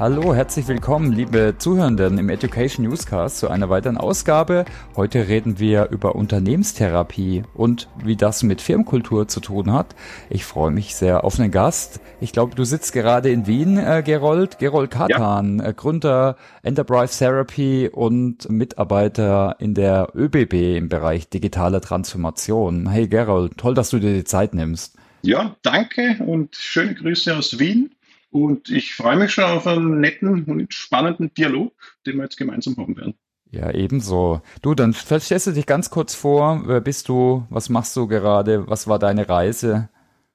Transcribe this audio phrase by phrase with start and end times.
[0.00, 4.64] Hallo, herzlich willkommen, liebe Zuhörenden im Education Newscast zu einer weiteren Ausgabe.
[4.96, 9.94] Heute reden wir über Unternehmenstherapie und wie das mit Firmenkultur zu tun hat.
[10.30, 12.00] Ich freue mich sehr auf einen Gast.
[12.20, 14.58] Ich glaube, du sitzt gerade in Wien, äh, Gerold.
[14.58, 15.66] Gerold Katan, ja.
[15.66, 22.90] äh, Gründer Enterprise Therapy und Mitarbeiter in der ÖBB im Bereich digitaler Transformation.
[22.90, 24.96] Hey Gerold, toll, dass du dir die Zeit nimmst.
[25.22, 27.93] Ja, danke und schöne Grüße aus Wien.
[28.34, 31.72] Und ich freue mich schon auf einen netten und spannenden Dialog,
[32.04, 33.14] den wir jetzt gemeinsam haben werden.
[33.52, 34.42] Ja, ebenso.
[34.60, 36.64] Du, dann stellst du dich ganz kurz vor.
[36.66, 37.46] Wer bist du?
[37.48, 38.68] Was machst du gerade?
[38.68, 39.88] Was war deine Reise?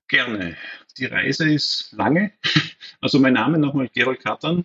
[0.08, 0.56] Gerne.
[0.98, 2.32] Die Reise ist lange.
[3.02, 4.64] Also mein Name nochmal Gerold Katan.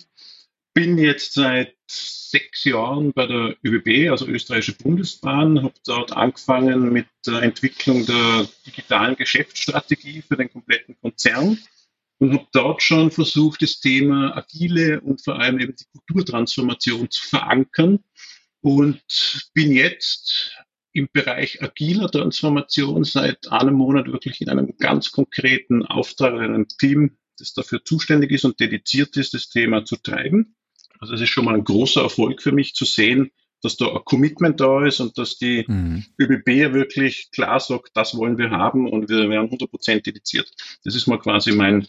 [0.72, 7.06] Bin jetzt seit sechs Jahren bei der ÖBB, also Österreichische Bundesbahn, habe dort angefangen mit
[7.26, 11.58] der Entwicklung der digitalen Geschäftsstrategie für den kompletten Konzern
[12.24, 17.28] und habe dort schon versucht, das Thema agile und vor allem eben die Kulturtransformation zu
[17.28, 18.00] verankern
[18.60, 20.56] und bin jetzt
[20.92, 26.68] im Bereich agiler Transformation seit einem Monat wirklich in einem ganz konkreten Auftrag, in einem
[26.68, 30.56] Team, das dafür zuständig ist und dediziert ist, das Thema zu treiben.
[31.00, 33.32] Also es ist schon mal ein großer Erfolg für mich zu sehen,
[33.64, 36.04] dass da ein Commitment da ist und dass die mhm.
[36.20, 40.50] ÖBB wirklich klar sagt, das wollen wir haben und wir werden 100% dediziert.
[40.84, 41.88] Das ist mal quasi mein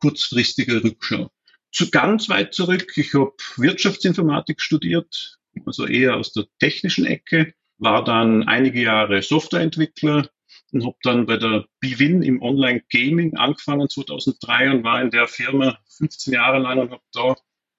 [0.00, 1.30] kurzfristiger Rückschau.
[1.72, 8.04] Zu ganz weit zurück, ich habe Wirtschaftsinformatik studiert, also eher aus der technischen Ecke, war
[8.04, 10.28] dann einige Jahre Softwareentwickler
[10.72, 15.78] und habe dann bei der BWin im Online-Gaming angefangen 2003 und war in der Firma
[15.98, 17.34] 15 Jahre lang und habe da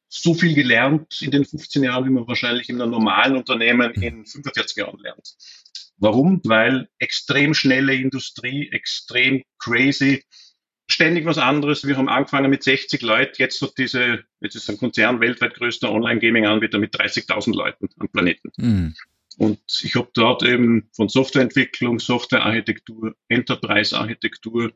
[0.10, 4.26] so viel gelernt in den 15 Jahren, wie man wahrscheinlich in einem normalen Unternehmen in
[4.26, 5.36] 45 Jahren lernt.
[5.98, 6.42] Warum?
[6.44, 10.24] Weil extrem schnelle Industrie, extrem crazy,
[10.90, 11.86] ständig was anderes.
[11.86, 15.92] Wir haben angefangen mit 60 Leuten, jetzt hat diese, jetzt ist ein Konzern weltweit größter
[15.92, 18.52] Online-Gaming-Anbieter mit 30.000 Leuten am Planeten.
[18.58, 18.96] Mhm.
[19.38, 24.72] Und ich habe dort eben von Softwareentwicklung, Softwarearchitektur, Enterprise-Architektur,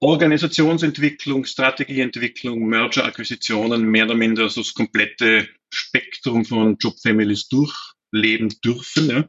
[0.00, 9.10] Organisationsentwicklung, Strategieentwicklung, Merger-Akquisitionen, mehr oder minder so das komplette Spektrum von Job-Families durchleben dürfen.
[9.10, 9.28] Ja.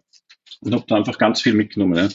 [0.62, 1.96] Und habe da einfach ganz viel mitgenommen.
[1.96, 2.10] Ja.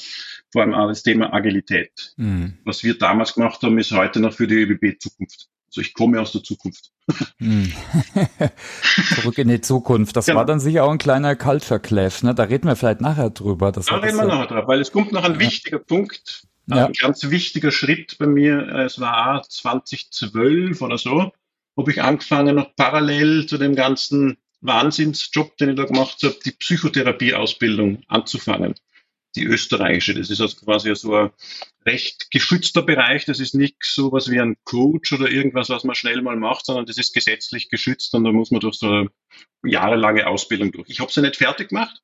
[0.53, 2.13] Vor allem auch das Thema Agilität.
[2.17, 2.59] Mhm.
[2.65, 5.49] Was wir damals gemacht haben, ist heute noch für die ÖBB Zukunft.
[5.69, 6.93] Also ich komme aus der Zukunft.
[7.41, 7.73] Mhm.
[9.17, 10.15] Zurück in die Zukunft.
[10.15, 10.39] Das genau.
[10.39, 12.23] war dann sicher auch ein kleiner Culture Clash.
[12.23, 12.35] Ne?
[12.35, 13.73] Da reden wir vielleicht nachher drüber.
[13.73, 15.41] Das da reden wir nachher drüber, weil es kommt noch ein ja.
[15.41, 16.87] wichtiger Punkt ja.
[16.87, 21.33] Ein ganz wichtiger Schritt bei mir, äh, es war 2012 oder so,
[21.77, 26.53] habe ich angefangen, noch parallel zu dem ganzen Wahnsinnsjob, den ich da gemacht habe, die
[26.53, 28.75] Psychotherapieausbildung anzufangen.
[29.37, 30.15] Die österreichische.
[30.15, 31.31] Das ist also quasi so ein
[31.85, 33.25] recht geschützter Bereich.
[33.25, 36.65] Das ist nicht so was wie ein Coach oder irgendwas, was man schnell mal macht,
[36.65, 39.11] sondern das ist gesetzlich geschützt und da muss man durch so eine
[39.65, 40.89] jahrelange Ausbildung durch.
[40.89, 42.01] Ich habe sie nicht fertig gemacht,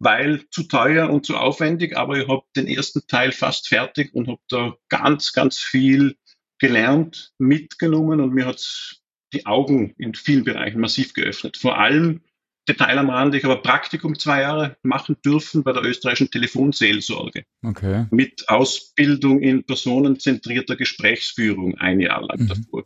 [0.00, 4.28] weil zu teuer und zu aufwendig, aber ich habe den ersten Teil fast fertig und
[4.28, 6.16] habe da ganz, ganz viel
[6.58, 9.00] gelernt, mitgenommen und mir hat
[9.32, 11.56] die Augen in vielen Bereichen massiv geöffnet.
[11.56, 12.22] Vor allem
[12.68, 17.44] Detail am Rande, ich habe Praktikum zwei Jahre machen dürfen bei der österreichischen Telefonseelsorge.
[17.62, 18.06] Okay.
[18.10, 22.48] Mit Ausbildung in personenzentrierter Gesprächsführung ein Jahr lang mhm.
[22.48, 22.84] davor.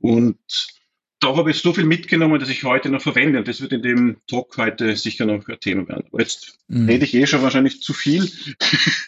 [0.00, 0.38] Und
[1.24, 3.38] da habe ich so viel mitgenommen, dass ich heute noch verwende.
[3.38, 6.04] Und das wird in dem Talk heute sicher noch ein Thema werden.
[6.12, 6.86] Aber jetzt mhm.
[6.86, 8.30] rede ich eh schon wahrscheinlich zu viel.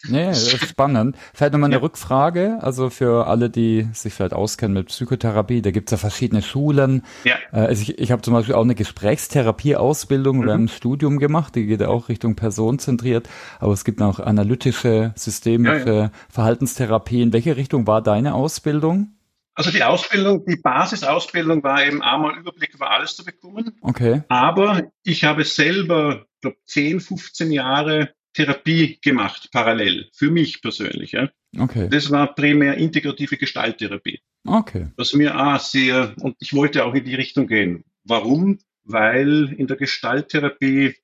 [0.08, 1.16] Nee, das ist spannend.
[1.34, 1.80] Vielleicht nochmal eine ja.
[1.80, 2.58] Rückfrage.
[2.60, 7.02] Also für alle, die sich vielleicht auskennen mit Psychotherapie, da gibt es ja verschiedene Schulen.
[7.24, 7.34] Ja.
[7.52, 10.48] Äh, also ich, ich habe zum Beispiel auch eine Gesprächstherapie-Ausbildung mhm.
[10.48, 11.56] im Studium gemacht.
[11.56, 13.28] Die geht ja auch Richtung personenzentriert.
[13.58, 16.10] Aber es gibt auch analytische Systeme ja, ja.
[16.28, 17.20] Verhaltenstherapie.
[17.20, 19.15] In welche Richtung war deine Ausbildung?
[19.56, 23.72] Also die Ausbildung, die Basisausbildung war eben einmal Überblick über alles zu bekommen.
[23.80, 24.22] Okay.
[24.28, 31.12] Aber ich habe selber, glaube 10, 15 Jahre Therapie gemacht, parallel, für mich persönlich.
[31.12, 31.30] Ja.
[31.58, 31.88] Okay.
[31.90, 34.20] Das war primär integrative Gestalttherapie.
[34.46, 34.88] Okay.
[34.96, 37.84] Was mir auch sehr, und ich wollte auch in die Richtung gehen.
[38.04, 38.58] Warum?
[38.84, 40.96] Weil in der Gestalttherapie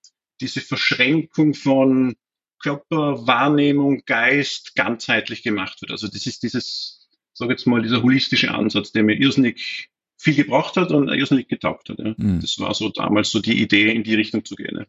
[0.43, 2.16] diese Verschränkung von
[2.62, 5.90] Körper, Wahrnehmung, Geist ganzheitlich gemacht wird.
[5.90, 7.01] Also das ist dieses
[7.34, 11.88] sage jetzt mal, dieser holistische Ansatz, der mir irrsinnig viel gebracht hat und irrsinnig getaugt
[11.88, 11.99] hat.
[11.99, 12.14] Ja.
[12.17, 12.40] Mhm.
[12.40, 14.87] Das war so damals so die Idee, in die Richtung zu gehen.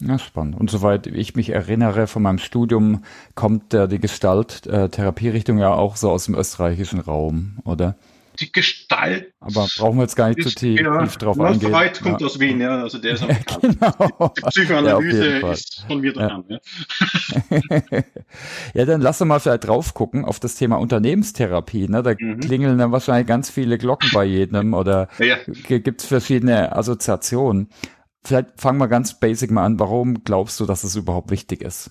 [0.00, 0.08] Ja.
[0.08, 0.56] ja spannend.
[0.56, 3.02] Und soweit ich mich erinnere von meinem Studium,
[3.34, 7.96] kommt äh, die Gestalt-Therapierichtung ja auch so aus dem österreichischen Raum, oder?
[8.40, 9.32] Die Gestalt.
[9.40, 11.70] Aber brauchen wir jetzt gar nicht zu tief, ja, tief drauf eingehen.
[11.70, 12.26] Freud kommt ja.
[12.26, 14.32] aus Wien, ja, also der ist auch genau.
[14.36, 16.44] Die Psychoanalyse ja, ist von mir dran.
[16.48, 16.58] Ja.
[17.50, 17.80] Ja.
[18.74, 21.88] ja, dann lass uns mal vielleicht drauf gucken auf das Thema Unternehmenstherapie.
[21.88, 22.02] Ne?
[22.02, 22.40] Da mhm.
[22.40, 25.36] klingeln dann wahrscheinlich ganz viele Glocken bei jedem oder ja.
[25.46, 27.68] gibt es verschiedene Assoziationen.
[28.24, 29.78] Vielleicht fangen wir ganz basic mal an.
[29.78, 31.90] Warum glaubst du, dass es überhaupt wichtig ist?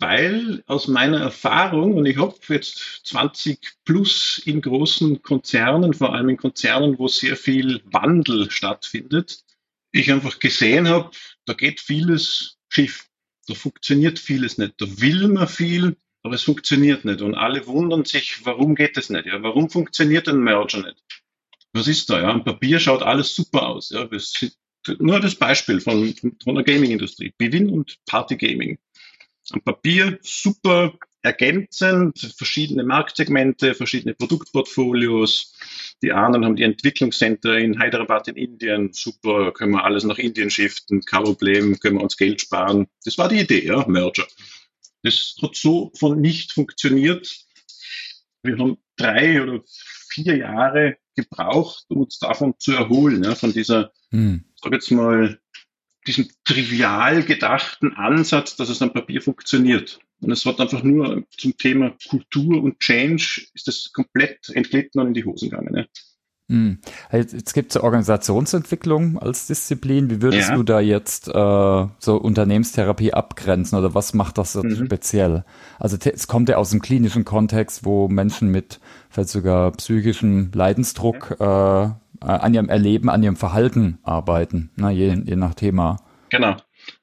[0.00, 6.28] Weil aus meiner Erfahrung, und ich habe jetzt 20 plus in großen Konzernen, vor allem
[6.28, 9.44] in Konzernen, wo sehr viel Wandel stattfindet,
[9.92, 11.10] ich einfach gesehen habe,
[11.44, 13.08] da geht vieles schief.
[13.46, 14.74] Da funktioniert vieles nicht.
[14.78, 17.22] Da will man viel, aber es funktioniert nicht.
[17.22, 19.26] Und alle wundern sich, warum geht es nicht?
[19.26, 21.02] Ja, warum funktioniert ein Merger nicht?
[21.72, 22.20] Was ist da?
[22.20, 23.90] Ja, am Papier schaut alles super aus.
[23.90, 24.08] Ja,
[24.98, 27.32] nur das Beispiel von, von der Gaming-Industrie.
[27.38, 28.78] Bewin und Party Gaming
[29.52, 35.54] am Papier super ergänzend, verschiedene Marktsegmente, verschiedene Produktportfolios.
[36.02, 38.92] Die anderen haben die Entwicklungscenter in Hyderabad in Indien.
[38.92, 42.86] Super, können wir alles nach Indien shiften, kein Problem, können wir uns Geld sparen.
[43.04, 44.26] Das war die Idee, ja, Merger.
[45.02, 47.36] Das hat so von nicht funktioniert.
[48.42, 53.92] Wir haben drei oder vier Jahre gebraucht, um uns davon zu erholen, ja, von dieser,
[54.10, 54.44] hm.
[54.62, 55.40] sag jetzt mal,
[56.06, 59.98] diesem trivial gedachten Ansatz, dass es am Papier funktioniert.
[60.20, 65.08] Und es hat einfach nur zum Thema Kultur und Change ist das komplett entglitten und
[65.08, 65.72] in die Hosen gegangen.
[65.72, 65.88] Ne?
[66.48, 66.78] Hm.
[67.10, 70.10] Jetzt gibt es Organisationsentwicklung als Disziplin.
[70.10, 70.54] Wie würdest ja.
[70.54, 74.86] du da jetzt äh, so Unternehmenstherapie abgrenzen oder was macht das so mhm.
[74.86, 75.44] speziell?
[75.80, 78.78] Also es kommt ja aus dem klinischen Kontext, wo Menschen mit
[79.10, 81.84] vielleicht sogar psychischem Leidensdruck ja.
[81.84, 81.90] äh,
[82.20, 85.96] an ihrem Erleben, an ihrem Verhalten arbeiten, ne, je, je nach Thema.
[86.30, 86.56] Genau.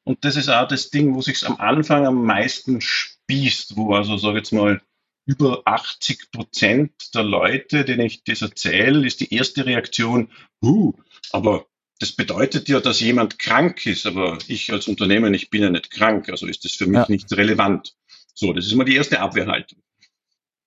[0.04, 4.18] Und das ist auch das Ding, wo sich am Anfang am meisten spießt, wo also,
[4.18, 4.82] sage jetzt mal,
[5.26, 10.30] über 80 Prozent der Leute, denen ich das erzähle, ist die erste Reaktion,
[10.62, 10.94] huh,
[11.32, 11.66] aber
[12.00, 15.92] das bedeutet ja, dass jemand krank ist, aber ich als Unternehmer, ich bin ja nicht
[15.92, 17.06] krank, also ist das für mich ja.
[17.08, 17.96] nicht relevant.
[18.34, 19.82] So, das ist mal die erste Abwehrhaltung.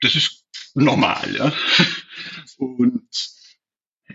[0.00, 0.44] Das ist
[0.74, 1.52] normal, ja.
[2.58, 3.08] Und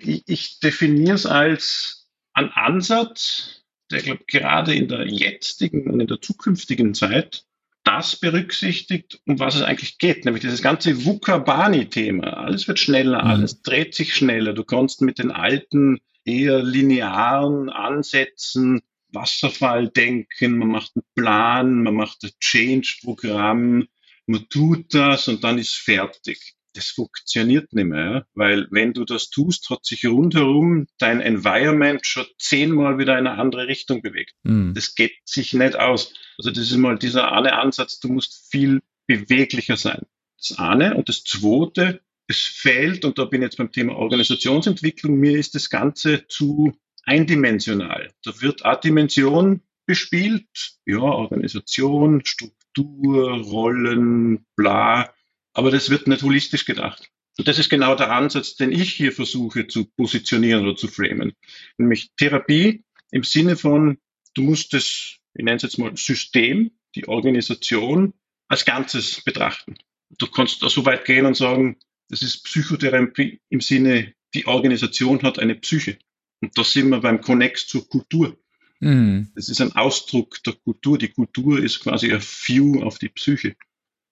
[0.02, 6.08] ich, ich definiere es als einen Ansatz, der glaub, gerade in der jetzigen und in
[6.08, 7.46] der zukünftigen Zeit
[7.84, 12.26] das berücksichtigt, um was es eigentlich geht, nämlich dieses ganze VUCA-Bani-Thema.
[12.28, 13.32] Alles wird schneller, mhm.
[13.32, 14.54] alles dreht sich schneller.
[14.54, 18.82] Du kannst mit den alten, eher linearen Ansätzen
[19.14, 23.88] Wasserfall denken, man macht einen Plan, man macht ein Change-Programm,
[24.26, 29.30] man tut das und dann ist fertig das funktioniert nicht mehr, weil wenn du das
[29.30, 34.34] tust, hat sich rundherum dein Environment schon zehnmal wieder in eine andere Richtung bewegt.
[34.44, 34.74] Mhm.
[34.74, 36.14] Das geht sich nicht aus.
[36.38, 40.02] Also das ist mal dieser eine Ansatz, du musst viel beweglicher sein.
[40.38, 40.96] Das eine.
[40.96, 45.56] Und das zweite, es fehlt, und da bin ich jetzt beim Thema Organisationsentwicklung, mir ist
[45.56, 46.74] das Ganze zu
[47.04, 48.12] eindimensional.
[48.24, 55.14] Da wird eine Dimension bespielt, ja, Organisation, Struktur, Rollen, bla,
[55.54, 57.12] aber das wird nicht holistisch gedacht.
[57.38, 61.34] Und das ist genau der Ansatz, den ich hier versuche zu positionieren oder zu framen.
[61.78, 63.98] Nämlich Therapie im Sinne von,
[64.34, 68.14] du musst das, ich nenne es jetzt mal System, die Organisation
[68.48, 69.76] als Ganzes betrachten.
[70.18, 71.78] Du kannst da so weit gehen und sagen,
[72.10, 75.98] das ist Psychotherapie im Sinne, die Organisation hat eine Psyche.
[76.42, 78.38] Und da sind wir beim Connex zur Kultur.
[78.80, 79.32] Mhm.
[79.36, 80.98] Das ist ein Ausdruck der Kultur.
[80.98, 83.56] Die Kultur ist quasi ein View auf die Psyche.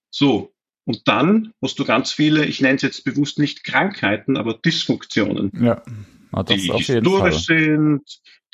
[0.10, 0.54] So,
[0.90, 5.52] und dann hast du ganz viele, ich nenne es jetzt bewusst nicht Krankheiten, aber Dysfunktionen.
[5.62, 5.84] Ja.
[6.32, 8.02] Ah, die historisch sind,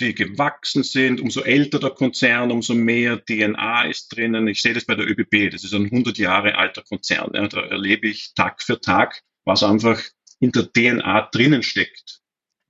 [0.01, 1.21] die gewachsen sind.
[1.21, 4.50] Umso älter der Konzern, umso mehr DNA ist drinnen.
[4.50, 5.50] Ich sehe das bei der ÖBB.
[5.50, 7.31] Das ist ein 100 Jahre alter Konzern.
[7.33, 7.48] Ja.
[7.48, 10.03] Da erlebe ich Tag für Tag, was einfach
[10.41, 12.19] in der DNA drinnen steckt.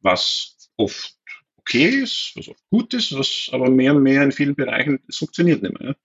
[0.02, 1.18] Was oft
[1.58, 5.18] okay ist, was oft gut ist, was aber mehr und mehr in vielen Bereichen, es
[5.18, 5.90] funktioniert nicht mehr.
[5.90, 5.96] Ja.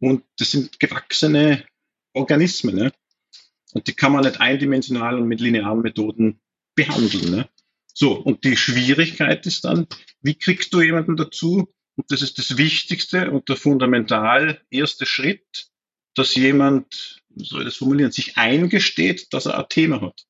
[0.00, 1.64] Und das sind gewachsene
[2.18, 2.74] Organismen.
[2.74, 2.92] Ne?
[3.72, 6.40] Und die kann man nicht eindimensional und mit linearen Methoden
[6.74, 7.30] behandeln.
[7.30, 7.48] Ne?
[7.94, 9.86] So, und die Schwierigkeit ist dann,
[10.22, 11.72] wie kriegst du jemanden dazu?
[11.96, 15.68] Und das ist das Wichtigste und der fundamental erste Schritt,
[16.14, 20.26] dass jemand, wie soll ich das formulieren, sich eingesteht, dass er ein Thema hat.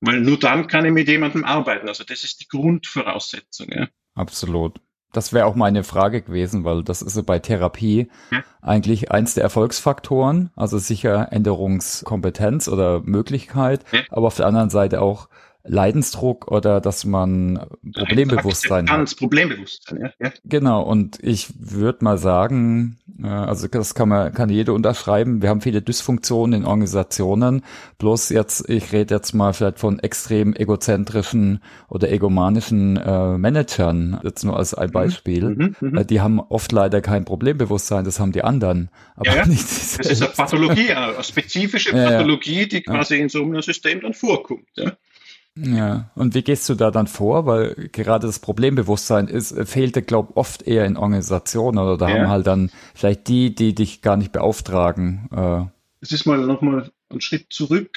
[0.00, 1.88] Weil nur dann kann ich mit jemandem arbeiten.
[1.88, 3.72] Also das ist die Grundvoraussetzung.
[3.72, 3.88] Ja.
[4.14, 4.78] Absolut.
[5.14, 8.40] Das wäre auch meine Frage gewesen, weil das ist so bei Therapie ja.
[8.60, 14.00] eigentlich eins der Erfolgsfaktoren, also sicher Änderungskompetenz oder Möglichkeit, ja.
[14.10, 15.28] aber auf der anderen Seite auch
[15.66, 19.16] Leidensdruck oder dass man Problembewusstsein hat.
[19.16, 20.10] Problembewusstsein, ja.
[20.20, 20.32] ja.
[20.44, 25.40] Genau, und ich würde mal sagen, äh, also das kann man, kann jeder unterschreiben.
[25.40, 27.62] Wir haben viele Dysfunktionen in Organisationen.
[27.98, 34.44] Bloß jetzt, ich rede jetzt mal vielleicht von extrem egozentrischen oder egomanischen äh, Managern, jetzt
[34.44, 34.92] nur als ein mhm.
[34.92, 35.48] Beispiel.
[35.48, 38.90] Mhm, mh, äh, die haben oft leider kein Problembewusstsein, das haben die anderen.
[39.16, 39.46] Aber ja, ja.
[39.46, 44.12] nicht das ist eine Pathologie, eine spezifische Pathologie, die quasi in so einem System dann
[44.12, 44.66] vorkommt.
[44.76, 44.92] Ja.
[45.56, 47.46] Ja, und wie gehst du da dann vor?
[47.46, 52.16] Weil gerade das Problembewusstsein ist, fehlte, glaub oft eher in Organisationen oder da ja.
[52.16, 55.28] haben halt dann vielleicht die, die dich gar nicht beauftragen.
[55.32, 55.70] Äh.
[56.00, 57.96] Es ist mal nochmal ein Schritt zurück.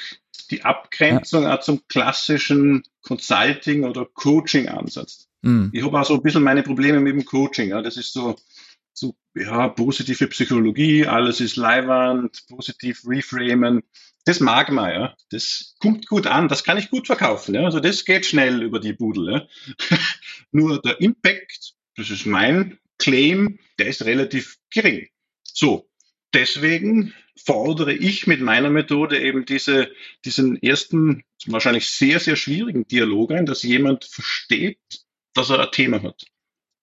[0.50, 1.60] Die Abgrenzung ja.
[1.60, 5.28] zum klassischen Consulting- oder Coaching-Ansatz.
[5.42, 5.70] Mhm.
[5.72, 7.70] Ich habe auch so ein bisschen meine Probleme mit dem Coaching.
[7.70, 7.82] Ja.
[7.82, 8.36] Das ist so,
[8.98, 13.82] so ja, positive Psychologie, alles ist Leihwand, positiv reframen
[14.28, 15.16] das mag man, ja.
[15.30, 17.62] Das kommt gut an, das kann ich gut verkaufen, ja.
[17.62, 19.48] Also das geht schnell über die Budel, ja.
[20.52, 25.08] Nur der Impact, das ist mein Claim, der ist relativ gering.
[25.44, 25.88] So.
[26.34, 29.90] Deswegen fordere ich mit meiner Methode eben diese,
[30.26, 34.78] diesen ersten, wahrscheinlich sehr, sehr schwierigen Dialog ein, dass jemand versteht,
[35.32, 36.26] dass er ein Thema hat.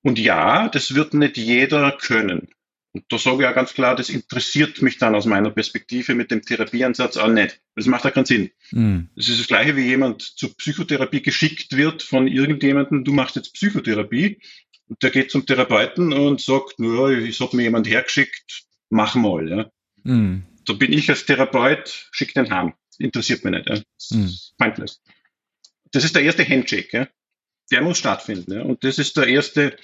[0.05, 2.49] Und ja, das wird nicht jeder können.
[2.91, 6.29] Und da sage ich ja ganz klar, das interessiert mich dann aus meiner Perspektive mit
[6.29, 7.59] dem Therapieansatz auch nicht.
[7.75, 8.51] Das macht ja keinen Sinn.
[8.69, 9.09] Mhm.
[9.15, 13.55] Das ist das Gleiche, wie jemand zur Psychotherapie geschickt wird von irgendjemandem, du machst jetzt
[13.55, 14.39] Psychotherapie.
[14.87, 19.49] Und der geht zum Therapeuten und sagt, naja, ich habe mir jemand hergeschickt, mach mal.
[19.49, 19.71] Ja.
[20.03, 20.43] Mhm.
[20.65, 22.75] Da bin ich als Therapeut, schick den heim.
[22.99, 23.67] Interessiert mich nicht.
[23.67, 23.81] Ja.
[24.11, 24.31] Mhm.
[24.59, 25.01] Pointless.
[25.91, 26.95] Das ist der erste Handshake.
[26.95, 27.07] Ja.
[27.71, 28.53] Der muss stattfinden.
[28.53, 28.61] Ja.
[28.61, 29.75] Und das ist der erste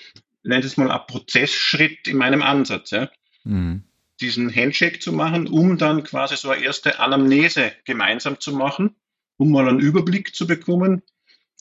[0.44, 3.10] nennt es mal ein Prozessschritt in meinem Ansatz, ja.
[3.44, 3.84] Mhm.
[4.20, 8.96] Diesen Handshake zu machen, um dann quasi so eine erste Anamnese gemeinsam zu machen,
[9.38, 11.02] um mal einen Überblick zu bekommen,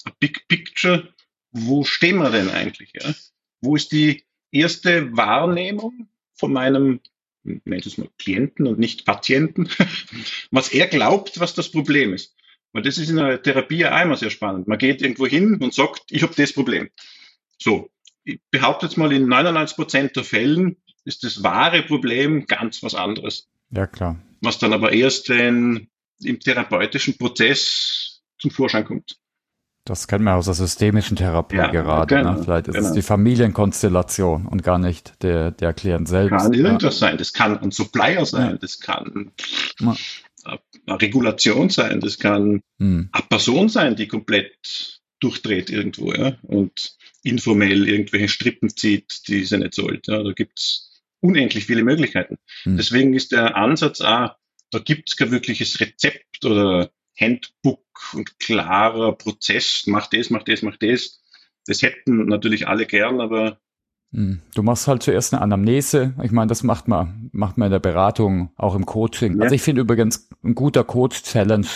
[0.05, 1.13] ein Big Picture,
[1.53, 3.15] wo stehen wir denn eigentlich, ja?
[3.61, 7.01] Wo ist die erste Wahrnehmung von meinem
[7.43, 9.69] nennt es mal Klienten und nicht Patienten,
[10.51, 12.35] was er glaubt, was das Problem ist.
[12.73, 14.69] Weil das ist in der Therapie ja einmal sehr spannend.
[14.69, 16.89] Man geht irgendwo hin und sagt, ich habe das Problem.
[17.59, 17.91] So,
[18.25, 22.95] ich behaupte jetzt mal, in 99 Prozent der Fällen ist das wahre Problem ganz was
[22.95, 23.49] anderes.
[23.71, 24.17] Ja, klar.
[24.43, 25.89] Was dann aber erst wenn
[26.23, 29.17] im therapeutischen Prozess zum Vorschein kommt.
[29.85, 32.15] Das kennen wir aus der systemischen Therapie ja, gerade.
[32.15, 32.43] Genau, ne?
[32.45, 32.89] Vielleicht ist genau.
[32.89, 36.37] es die Familienkonstellation und gar nicht der, der Klient selbst.
[36.37, 37.09] Kann irgendwas ja.
[37.09, 37.19] sein.
[37.19, 38.59] Das kann ein Supplier sein.
[38.61, 39.33] Das kann
[40.89, 42.01] Regulation sein.
[42.01, 43.09] Das kann hm.
[43.13, 46.13] eine Person sein, die komplett durchdreht irgendwo.
[46.13, 46.39] Ja?
[46.43, 50.13] Und informell irgendwelche Strippen zieht, die sie nicht sollte.
[50.13, 52.39] Ja, da gibt's unendlich viele Möglichkeiten.
[52.65, 52.77] Mhm.
[52.79, 54.35] Deswegen ist der Ansatz auch,
[54.71, 60.77] da gibt's kein wirkliches Rezept oder Handbook und klarer Prozess, mach das, mach das, mach
[60.79, 61.23] das.
[61.67, 63.57] Das hätten natürlich alle gern, aber hm.
[64.13, 66.15] Du machst halt zuerst eine Anamnese.
[66.23, 69.37] Ich meine, das macht man, macht man in der Beratung, auch im Coaching.
[69.37, 69.43] Ja.
[69.43, 71.67] Also ich finde übrigens, ein guter Coach challenge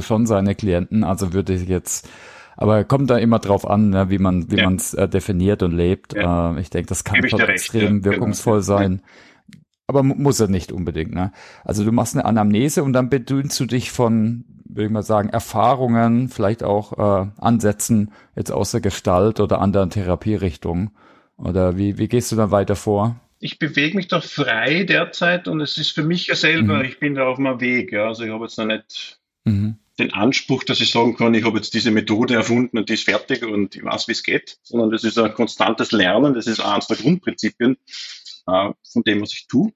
[0.00, 1.04] schon seine Klienten.
[1.04, 2.08] Also würde ich jetzt
[2.56, 4.64] aber kommt da immer drauf an, ne, wie man wie ja.
[4.64, 6.14] man es äh, definiert und lebt.
[6.14, 6.54] Ja.
[6.54, 8.04] Äh, ich denke, das kann schon extrem ja.
[8.04, 8.78] wirkungsvoll genau.
[8.78, 9.02] sein.
[9.86, 11.12] Aber muss er nicht unbedingt.
[11.12, 11.32] Ne?
[11.64, 15.28] Also du machst eine Anamnese und dann bedienst du dich von, würde ich mal sagen,
[15.28, 20.92] Erfahrungen, vielleicht auch äh, Ansätzen jetzt aus der Gestalt oder anderen Therapierichtungen.
[21.36, 23.16] Oder wie, wie gehst du dann weiter vor?
[23.44, 26.84] ich bewege mich da frei derzeit und es ist für mich ja selber, mhm.
[26.84, 27.90] ich bin da auf meinem Weg.
[27.90, 28.06] Ja.
[28.06, 31.56] Also ich habe jetzt noch nicht mhm den Anspruch, dass ich sagen kann, ich habe
[31.56, 34.90] jetzt diese Methode erfunden und die ist fertig und ich weiß, wie es geht, sondern
[34.90, 37.76] das ist ein konstantes Lernen, das ist eines der Grundprinzipien
[38.46, 39.72] äh, von dem, was ich tue.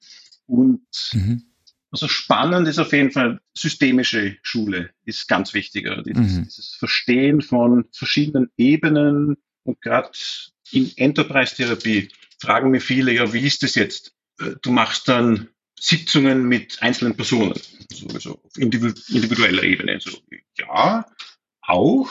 [0.47, 1.43] Und mhm.
[1.91, 5.89] also spannend ist auf jeden Fall systemische Schule, ist ganz wichtig.
[6.07, 6.45] Dieses, mhm.
[6.45, 10.11] dieses Verstehen von verschiedenen Ebenen und gerade
[10.73, 12.09] in Enterprise-Therapie
[12.41, 14.13] fragen mir viele, ja, wie ist das jetzt?
[14.41, 17.61] Äh, du machst dann Sitzungen mit einzelnen Personen,
[17.93, 20.01] sowieso auf individueller Ebene.
[20.01, 20.19] So,
[20.59, 21.07] ja,
[21.63, 22.11] auch,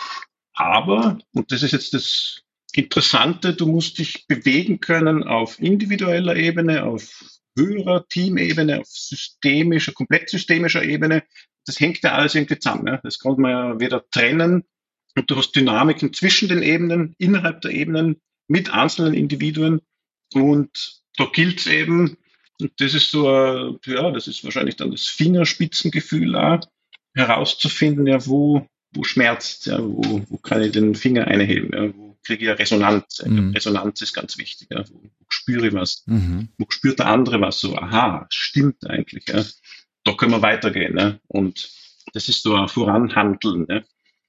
[0.54, 2.42] aber, und das ist jetzt das
[2.74, 10.30] Interessante, du musst dich bewegen können auf individueller Ebene, auf höherer Teamebene, auf systemischer, komplett
[10.30, 11.24] systemischer Ebene.
[11.66, 12.88] Das hängt ja alles irgendwie zusammen.
[12.88, 13.00] Ja?
[13.02, 14.66] Das kann man ja wieder trennen.
[15.16, 19.82] Und du hast Dynamiken zwischen den Ebenen, innerhalb der Ebenen, mit einzelnen Individuen.
[20.34, 22.18] Und da gilt es eben,
[22.60, 26.62] und das ist so, äh, ja, das ist wahrscheinlich dann das Fingerspitzengefühl auch,
[27.14, 32.18] herauszufinden, ja, wo, wo schmerzt, ja, wo, wo kann ich den Finger einheben, ja, wo
[32.24, 33.24] kriege ich eine Resonanz.
[33.25, 33.52] Mhm.
[33.52, 36.50] Resonanz ist ganz wichtig, ja, wo, wo spüre ich was, mhm.
[36.58, 39.44] wo spürt der andere was, so, aha, stimmt eigentlich, ja.
[40.04, 41.20] Da können wir weitergehen, ne?
[41.28, 41.70] Und
[42.14, 43.84] das ist so ein Voranhandeln, ne?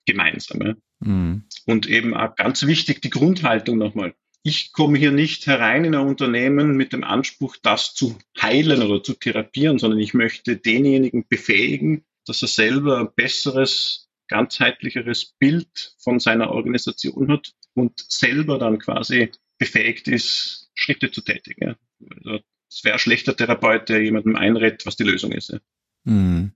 [0.07, 0.63] gemeinsam.
[0.63, 0.75] Ja.
[1.01, 1.45] Mhm.
[1.67, 4.15] Und eben auch ganz wichtig die Grundhaltung nochmal.
[4.43, 9.03] Ich komme hier nicht herein in ein Unternehmen mit dem Anspruch, das zu heilen oder
[9.03, 16.21] zu therapieren, sondern ich möchte denjenigen befähigen, dass er selber ein besseres, ganzheitlicheres Bild von
[16.21, 21.75] seiner Organisation hat und selber dann quasi befähigt ist, Schritte zu tätigen.
[22.09, 25.59] Also, es wäre ein schlechter Therapeut, der jemandem einredet, was die Lösung ist.
[26.05, 26.53] Mhm.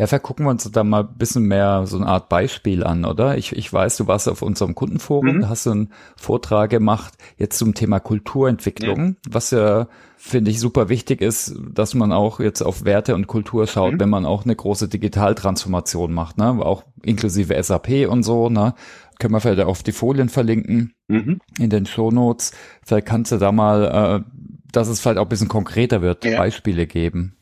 [0.00, 3.04] Ja, vielleicht gucken wir uns da mal ein bisschen mehr so eine Art Beispiel an,
[3.04, 3.36] oder?
[3.36, 5.48] Ich, ich weiß, du warst auf unserem Kundenforum, mhm.
[5.50, 9.14] hast einen Vortrag gemacht jetzt zum Thema Kulturentwicklung, ja.
[9.30, 13.66] was ja, finde ich, super wichtig ist, dass man auch jetzt auf Werte und Kultur
[13.66, 14.00] schaut, mhm.
[14.00, 16.48] wenn man auch eine große Digitaltransformation macht, ne?
[16.48, 18.72] Auch inklusive SAP und so, ne?
[19.18, 21.40] Können wir vielleicht auf die Folien verlinken mhm.
[21.58, 22.52] in den Shownotes.
[22.86, 24.30] Vielleicht kannst du da mal, äh,
[24.72, 26.38] dass es vielleicht auch ein bisschen konkreter wird, ja.
[26.38, 27.36] Beispiele geben.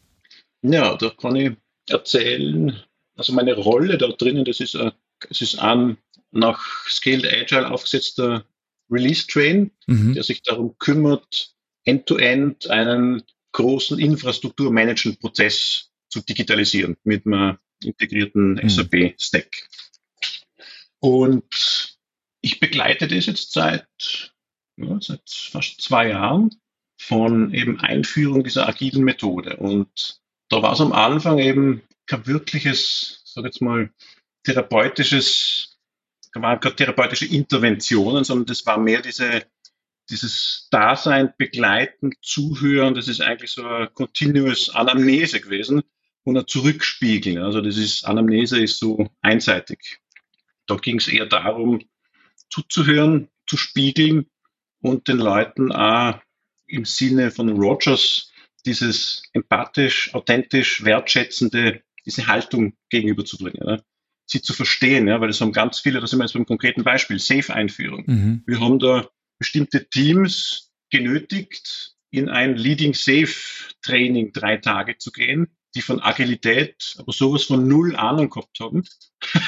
[0.62, 1.57] Ja, da kann ich
[1.90, 2.83] erzählen.
[3.16, 4.92] Also meine Rolle da drinnen, das ist, ein,
[5.30, 5.97] es ist ein
[6.30, 8.45] nach Scaled Agile aufgesetzter
[8.90, 10.14] Release Train, mhm.
[10.14, 11.54] der sich darum kümmert,
[11.85, 18.68] end-to-end -end einen großen Infrastrukturmanagement-Prozess zu digitalisieren mit einem integrierten mhm.
[18.68, 19.68] SAP-Stack.
[21.00, 21.99] Und
[22.40, 24.33] ich begleite das jetzt seit,
[24.76, 26.50] ja, seit fast zwei Jahren
[27.00, 29.57] von eben Einführung dieser agilen Methode.
[29.57, 33.90] Und da war es am Anfang eben kein wirkliches, sag jetzt mal,
[34.45, 35.78] therapeutisches,
[36.35, 39.45] waren keine therapeutische Interventionen, sondern das war mehr diese,
[40.09, 45.83] dieses Dasein, begleiten, zuhören, das ist eigentlich so eine continuous Anamnese gewesen
[46.25, 47.38] und ein Zurückspiegeln.
[47.38, 49.99] Also das ist, Anamnese ist so einseitig.
[50.67, 51.81] Da ging es eher darum,
[52.50, 54.26] zuzuhören, zu spiegeln
[54.81, 56.21] und den Leuten auch
[56.67, 58.28] im Sinne von Rogers
[58.67, 63.67] dieses empathisch, authentisch, wertschätzende, diese Haltung gegenüberzubringen.
[63.67, 63.81] Ja.
[64.27, 66.85] Sie zu verstehen, ja, weil es haben ganz viele, das sind wir jetzt beim konkreten
[66.85, 68.05] Beispiel, Safe-Einführung.
[68.07, 68.43] Mhm.
[68.47, 73.35] Wir haben da bestimmte Teams genötigt, in ein Leading Safe
[73.83, 78.85] Training drei Tage zu gehen, die von Agilität aber sowas von null Ahnung gehabt haben.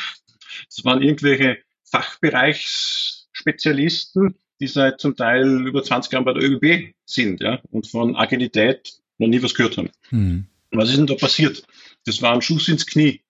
[0.66, 1.56] Das waren irgendwelche
[1.90, 8.16] Fachbereichsspezialisten, die seit zum Teil über 20 Jahren bei der ÖBB sind, ja, und von
[8.16, 9.90] Agilität noch nie was gehört haben.
[10.10, 10.46] Mhm.
[10.70, 11.64] Was ist denn da passiert?
[12.04, 13.22] Das war ein Schuss ins Knie.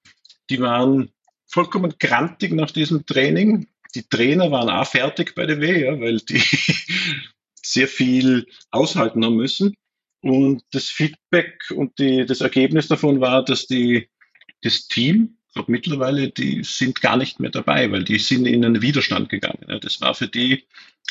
[0.50, 1.10] Die waren
[1.46, 3.68] vollkommen grantig nach diesem Training.
[3.94, 6.42] Die Trainer waren auch fertig bei der W, ja, weil die
[7.62, 9.74] sehr viel aushalten haben müssen.
[10.22, 14.08] Und das Feedback und die, das Ergebnis davon war, dass die,
[14.62, 18.82] das Team glaube mittlerweile, die sind gar nicht mehr dabei, weil die sind in einen
[18.82, 19.64] Widerstand gegangen.
[19.68, 19.78] Ja.
[19.78, 20.64] Das war für die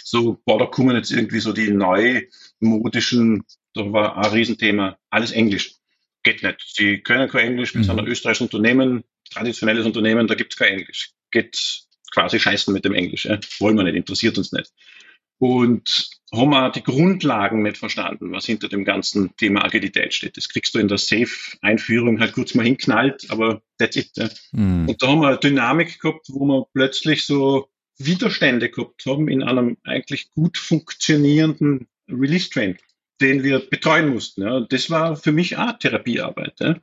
[0.04, 5.76] so, boah, da kommen jetzt irgendwie so die neumodischen, da war ein Riesenthema, alles Englisch.
[6.24, 6.62] Geht nicht.
[6.66, 7.86] Sie können kein Englisch, wir mhm.
[7.86, 11.12] sind ein österreichisches Unternehmen, traditionelles Unternehmen, da gibt es kein Englisch.
[11.32, 13.26] Geht quasi scheißen mit dem Englisch.
[13.26, 13.40] Ja.
[13.60, 14.72] Wollen wir nicht, interessiert uns nicht.
[15.40, 20.38] Und haben wir die Grundlagen nicht verstanden, was hinter dem ganzen Thema Agilität steht.
[20.38, 24.12] Das kriegst du in der Safe-Einführung halt kurz mal hinknallt, aber that's it.
[24.16, 24.30] Ja.
[24.52, 24.90] Mhm.
[24.90, 29.42] Und da haben wir eine Dynamik gehabt, wo wir plötzlich so Widerstände gehabt haben in
[29.42, 32.78] einem eigentlich gut funktionierenden Release-Train,
[33.22, 34.42] den wir betreuen mussten.
[34.42, 34.60] Ja.
[34.60, 36.60] Das war für mich auch Therapiearbeit.
[36.60, 36.76] Ja.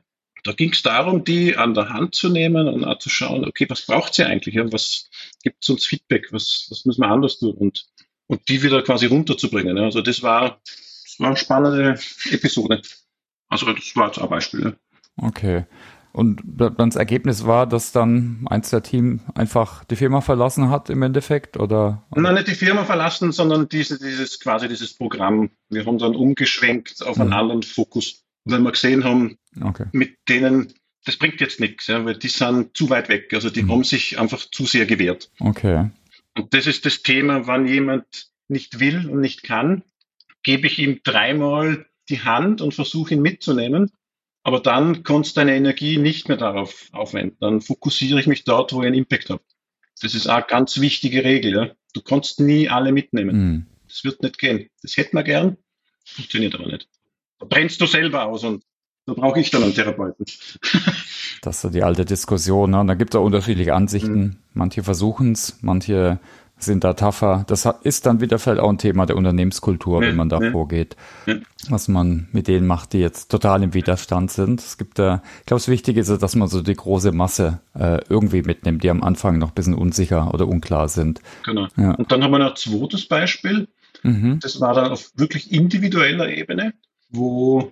[0.43, 3.65] Da ging es darum, die an der Hand zu nehmen und auch zu schauen, okay,
[3.69, 4.55] was braucht sie eigentlich?
[4.71, 5.09] Was
[5.43, 6.27] gibt es uns Feedback?
[6.31, 7.53] Was, was müssen wir anders tun?
[7.53, 7.85] Und
[8.27, 9.77] und die wieder quasi runterzubringen.
[9.77, 11.99] Also das war, das war eine spannende
[12.31, 12.81] Episode.
[13.49, 14.77] Also das war jetzt ein Beispiel.
[15.17, 15.65] Okay.
[16.17, 20.89] Und dann das Ergebnis war, dass dann eins der Team einfach die Firma verlassen hat
[20.89, 22.07] im Endeffekt, oder?
[22.15, 25.51] Nein, nicht die Firma verlassen, sondern diese, dieses, quasi dieses Programm.
[25.69, 27.35] Wir haben dann umgeschwenkt auf einen mhm.
[27.35, 29.85] anderen Fokus, weil wir gesehen haben, okay.
[29.91, 30.73] mit denen,
[31.05, 33.31] das bringt jetzt nichts, ja, weil die sind zu weit weg.
[33.33, 33.73] Also die mhm.
[33.73, 35.29] haben sich einfach zu sehr gewehrt.
[35.39, 35.91] Okay.
[36.37, 38.05] Und das ist das Thema, wann jemand
[38.47, 39.83] nicht will und nicht kann,
[40.43, 43.91] gebe ich ihm dreimal die Hand und versuche ihn mitzunehmen.
[44.43, 47.37] Aber dann kannst du deine Energie nicht mehr darauf aufwenden.
[47.41, 49.43] Dann fokussiere ich mich dort, wo ich einen Impact habe.
[50.01, 51.53] Das ist eine ganz wichtige Regel.
[51.53, 51.71] Ja?
[51.93, 53.35] Du kannst nie alle mitnehmen.
[53.35, 53.65] Mhm.
[53.87, 54.69] Das wird nicht gehen.
[54.81, 55.57] Das hätten wir gern,
[56.05, 56.87] funktioniert aber nicht.
[57.39, 58.63] Da brennst du selber aus und
[59.07, 60.25] da brauche ich dann einen Therapeuten.
[61.41, 62.71] das ist so die alte Diskussion.
[62.71, 62.81] Ne?
[62.81, 64.19] Und da gibt es auch unterschiedliche Ansichten.
[64.19, 64.35] Mhm.
[64.53, 66.19] Manche versuchen es, manche
[66.59, 67.45] sind da tougher.
[67.47, 70.51] Das ist dann wieder vielleicht auch ein Thema der Unternehmenskultur, ja, wenn man da ja.
[70.51, 70.97] vorgeht.
[71.25, 71.35] Ja.
[71.69, 74.59] Was man mit denen macht, die jetzt total im Widerstand sind.
[74.59, 77.99] Es gibt da, ich glaube, das Wichtige ist, dass man so die große Masse äh,
[78.09, 81.21] irgendwie mitnimmt, die am Anfang noch ein bisschen unsicher oder unklar sind.
[81.45, 81.67] Genau.
[81.77, 83.69] Und dann haben wir noch ein zweites Beispiel.
[84.03, 84.39] Mhm.
[84.41, 86.73] Das war dann auf wirklich individueller Ebene,
[87.09, 87.71] wo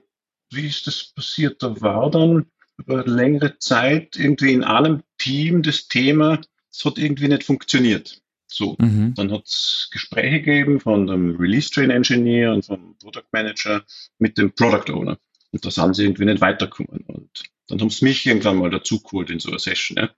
[0.55, 1.61] wie ist das passiert?
[1.61, 2.45] Da war dann
[2.77, 6.41] über längere Zeit irgendwie in einem Team das Thema,
[6.71, 8.21] es hat irgendwie nicht funktioniert.
[8.47, 9.13] So, mhm.
[9.15, 13.83] dann hat es Gespräche gegeben von dem Release Train Engineer und vom Product Manager
[14.19, 15.17] mit dem Product Owner.
[15.51, 17.03] Und da sind sie irgendwie nicht weitergekommen.
[17.07, 19.97] Und dann haben sie mich irgendwann mal dazu geholt in so einer Session.
[19.97, 20.09] Ja.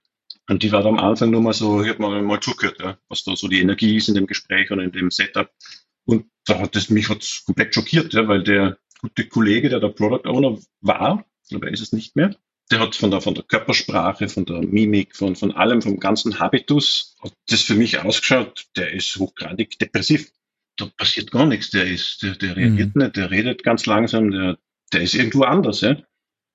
[0.48, 3.24] Und die war am Anfang nur mal so, ich habe mal, mal zugehört, ja, was
[3.24, 5.50] da so die Energie ist in dem Gespräch oder in dem Setup.
[6.04, 9.88] Und da hat es mich hat's komplett schockiert, ja, weil der gute Kollege, der der
[9.88, 12.34] Product Owner war, aber ist es nicht mehr,
[12.70, 16.38] der hat von der, von der Körpersprache, von der Mimik, von, von allem, vom ganzen
[16.38, 20.30] Habitus, hat das für mich ausgeschaut, der ist hochgradig depressiv.
[20.76, 21.70] Da passiert gar nichts.
[21.70, 23.02] Der ist, der, der reagiert mhm.
[23.02, 24.58] nicht, der redet ganz langsam, der,
[24.92, 25.96] der ist irgendwo anders, ja.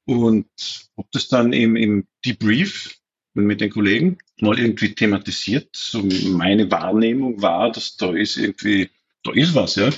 [0.06, 0.47] Und
[0.95, 2.97] ob das dann im, im Debrief
[3.34, 8.89] mit den Kollegen mal irgendwie thematisiert, so meine Wahrnehmung war, dass da ist irgendwie,
[9.23, 9.89] da ist was, ja.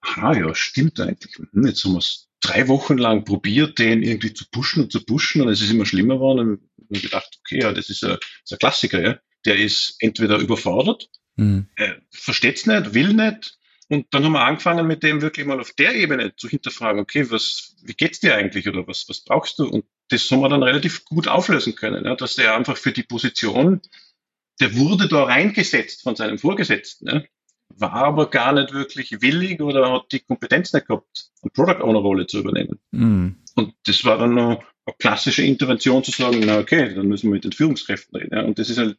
[0.00, 1.36] Ah ja, stimmt eigentlich.
[1.36, 5.04] Hm, jetzt haben wir es drei Wochen lang probiert, den irgendwie zu pushen und zu
[5.04, 8.12] pushen und es ist immer schlimmer geworden und ich gedacht, okay, ja, das ist ein,
[8.12, 9.18] das ist ein Klassiker, ja.
[9.46, 11.68] Der ist entweder überfordert, mhm.
[11.76, 13.58] äh, versteht es nicht, will nicht.
[13.88, 17.30] Und dann haben wir angefangen, mit dem wirklich mal auf der Ebene zu hinterfragen, okay,
[17.30, 19.66] was, wie geht's dir eigentlich oder was, was brauchst du?
[19.66, 23.02] Und das haben wir dann relativ gut auflösen können, ja, dass der einfach für die
[23.02, 23.80] Position,
[24.60, 27.08] der wurde da reingesetzt von seinem Vorgesetzten.
[27.08, 27.22] Ja
[27.76, 32.00] war aber gar nicht wirklich willig oder hat die Kompetenz nicht gehabt, eine Product Owner
[32.00, 32.78] Rolle zu übernehmen.
[32.90, 33.28] Mm.
[33.54, 37.34] Und das war dann noch eine klassische Intervention zu sagen, na okay, dann müssen wir
[37.34, 38.34] mit den Führungskräften reden.
[38.34, 38.42] Ja.
[38.42, 38.98] Und das ist halt,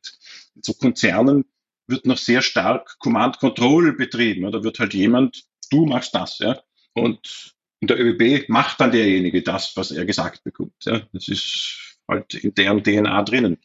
[0.56, 1.46] in so Konzernen
[1.88, 4.44] wird noch sehr stark Command Control betrieben.
[4.44, 4.52] Ja.
[4.52, 6.60] Da wird halt jemand, du machst das, ja.
[6.94, 10.86] Und in der ÖBB macht dann derjenige das, was er gesagt bekommt.
[10.86, 11.02] Ja.
[11.14, 13.58] Das ist halt in deren DNA drinnen.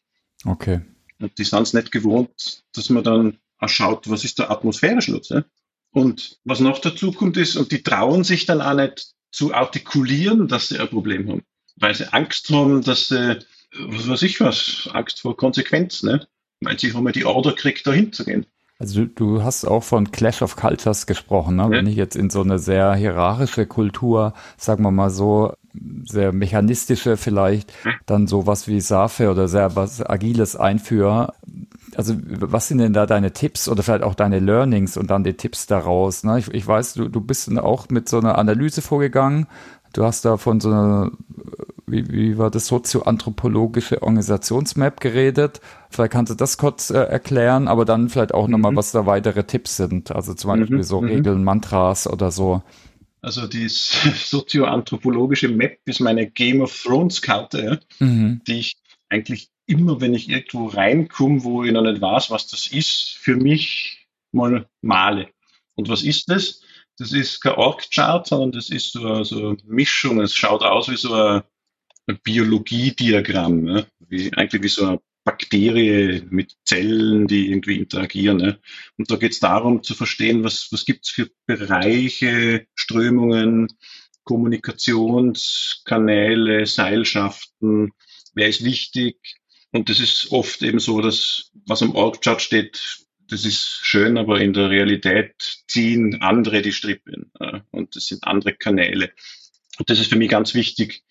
[0.45, 0.81] Okay.
[1.19, 5.31] Und die sind es nicht gewohnt, dass man dann schaut, was ist der Atmosphärenschutz.
[5.31, 5.45] Ja?
[5.93, 10.49] Und was noch dazu kommt ist, und die trauen sich dann auch nicht zu artikulieren,
[10.49, 11.43] dass sie ein Problem haben,
[11.77, 13.39] weil sie Angst haben, dass sie,
[13.79, 16.27] was weiß ich was, Angst vor Konsequenz, ne?
[16.61, 18.47] weil sie haben ja die Order kriegt, da hinzugehen.
[18.79, 21.63] Also du, du hast auch von Clash of Cultures gesprochen, ne?
[21.63, 21.71] Ja.
[21.71, 25.55] wenn ich jetzt in so eine sehr hierarchische Kultur, sagen wir mal so,
[26.05, 27.93] sehr mechanistische vielleicht, ja.
[28.05, 31.35] dann sowas wie Safe oder sehr was Agiles einführe,
[31.97, 35.35] also was sind denn da deine Tipps oder vielleicht auch deine Learnings und dann die
[35.35, 36.25] Tipps daraus?
[36.25, 36.39] Ne?
[36.39, 39.47] Ich, ich weiß, du, du bist auch mit so einer Analyse vorgegangen.
[39.93, 41.11] Du hast da von so einer,
[41.87, 45.61] wie, wie war das, sozioanthropologische Organisationsmap geredet.
[45.89, 48.53] Vielleicht kannst du das kurz äh, erklären, aber dann vielleicht auch mhm.
[48.53, 50.11] nochmal, was da weitere Tipps sind.
[50.11, 50.83] Also zum Beispiel mhm.
[50.83, 51.09] so mhm.
[51.09, 52.63] Regeln, Mantras oder so.
[53.23, 58.43] Also die sozioanthropologische Map ist meine Game of Thrones Karte, ja, mhm.
[58.47, 58.77] die ich
[59.09, 63.37] eigentlich immer, wenn ich irgendwo reinkomme, wo ich noch nicht weiß, was das ist, für
[63.37, 65.29] mich mal male.
[65.75, 66.63] Und was ist das?
[66.99, 70.21] Das ist kein Org-Chart, sondern das ist so, so eine Mischung.
[70.21, 71.43] Es schaut aus wie so ein,
[72.07, 73.87] ein Biologiediagramm, ne?
[74.09, 78.39] wie, eigentlich wie so eine Bakterie mit Zellen, die irgendwie interagieren.
[78.39, 78.59] Ne?
[78.97, 83.69] Und da geht es darum zu verstehen, was, was gibt es für Bereiche, Strömungen,
[84.23, 87.93] Kommunikationskanäle, Seilschaften,
[88.35, 89.19] wer ist wichtig,
[89.77, 94.41] und das ist oft eben so, dass was am Org-Chart steht, das ist schön, aber
[94.41, 95.35] in der Realität
[95.69, 99.11] ziehen andere die Strippen äh, und das sind andere Kanäle.
[99.79, 101.03] Und das ist für mich ganz wichtig,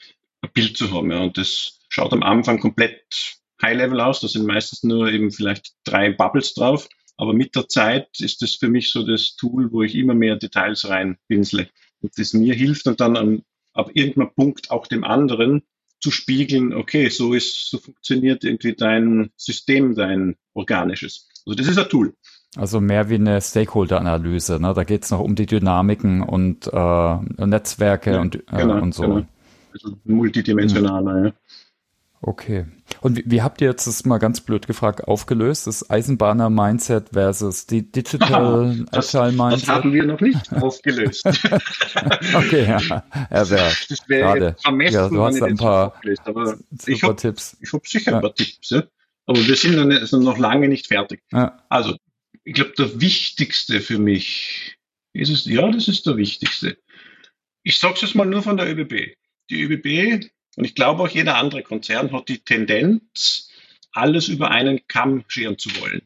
[0.41, 1.11] ein Bild zu haben.
[1.11, 1.19] Ja.
[1.19, 4.21] Und das schaut am Anfang komplett High-Level aus.
[4.21, 6.87] Da sind meistens nur eben vielleicht drei Bubbles drauf.
[7.17, 10.35] Aber mit der Zeit ist das für mich so das Tool, wo ich immer mehr
[10.35, 11.69] Details reinpinsle
[12.01, 15.63] und das mir hilft und dann an, ab irgendeinem Punkt auch dem anderen
[16.05, 21.27] zu spiegeln, okay, so ist, so funktioniert irgendwie dein System, dein organisches.
[21.47, 22.13] Also das ist ein Tool.
[22.55, 24.75] Also mehr wie eine Stakeholder-Analyse, ne?
[24.75, 28.93] Da geht es noch um die Dynamiken und äh, Netzwerke ja, und, äh, genau, und
[28.93, 29.01] so.
[29.01, 29.25] Genau.
[29.73, 31.33] Also multidimensionaler, ja.
[32.21, 32.65] Okay.
[33.01, 35.67] Und wie, wie, habt ihr jetzt das mal ganz blöd gefragt aufgelöst?
[35.67, 39.67] Das Eisenbahner-Mindset versus die Digital Agile Mindset?
[39.67, 41.25] Das haben wir noch nicht aufgelöst.
[42.33, 42.79] okay, ja.
[42.79, 47.57] ja wär, das wäre vermessen, ja, du hast ein paar aber ich hab, Tipps.
[47.61, 48.17] Ich habe sicher ja.
[48.17, 48.83] ein paar Tipps, ja.
[49.25, 51.21] aber wir sind noch, nicht, sind noch lange nicht fertig.
[51.31, 51.63] Ja.
[51.69, 51.95] Also,
[52.43, 54.77] ich glaube, der wichtigste für mich
[55.13, 56.77] ist es, ja, das ist der wichtigste.
[57.63, 59.15] Ich sage es jetzt mal nur von der ÖBB.
[59.49, 63.49] Die ÖBB und ich glaube auch jeder andere Konzern hat die Tendenz,
[63.91, 66.01] alles über einen Kamm scheren zu wollen.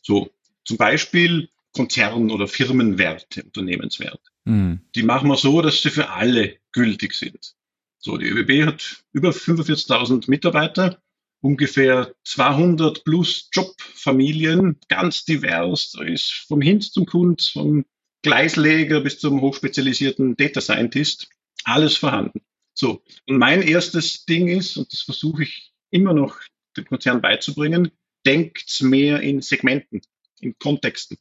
[0.00, 0.30] So,
[0.64, 4.30] zum Beispiel Konzern- oder Firmenwerte, Unternehmenswerte.
[4.44, 4.80] Mhm.
[4.94, 7.54] Die machen wir so, dass sie für alle gültig sind.
[7.98, 11.00] So, die ÖBB hat über 45.000 Mitarbeiter,
[11.40, 15.92] ungefähr 200 plus Jobfamilien, ganz divers.
[15.92, 17.84] Da ist vom Hinz zum Kunz, vom
[18.22, 21.28] Gleisleger bis zum hochspezialisierten Data Scientist,
[21.64, 22.42] alles vorhanden.
[22.74, 26.40] So, und mein erstes Ding ist, und das versuche ich immer noch
[26.76, 27.90] dem Konzern beizubringen,
[28.24, 30.00] denkt mehr in Segmenten,
[30.40, 31.18] in Kontexten.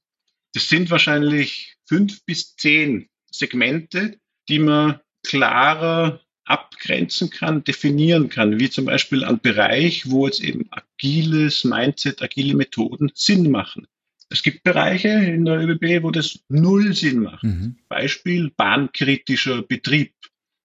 [0.54, 8.70] Das sind wahrscheinlich fünf bis zehn Segmente, die man klarer abgrenzen kann, definieren kann, wie
[8.70, 13.88] zum Beispiel ein Bereich, wo jetzt eben agiles Mindset, agile Methoden Sinn machen.
[14.30, 17.44] Es gibt Bereiche in der ÖBB, wo das null Sinn macht.
[17.44, 17.78] Mhm.
[17.90, 20.14] Beispiel bahnkritischer Betrieb.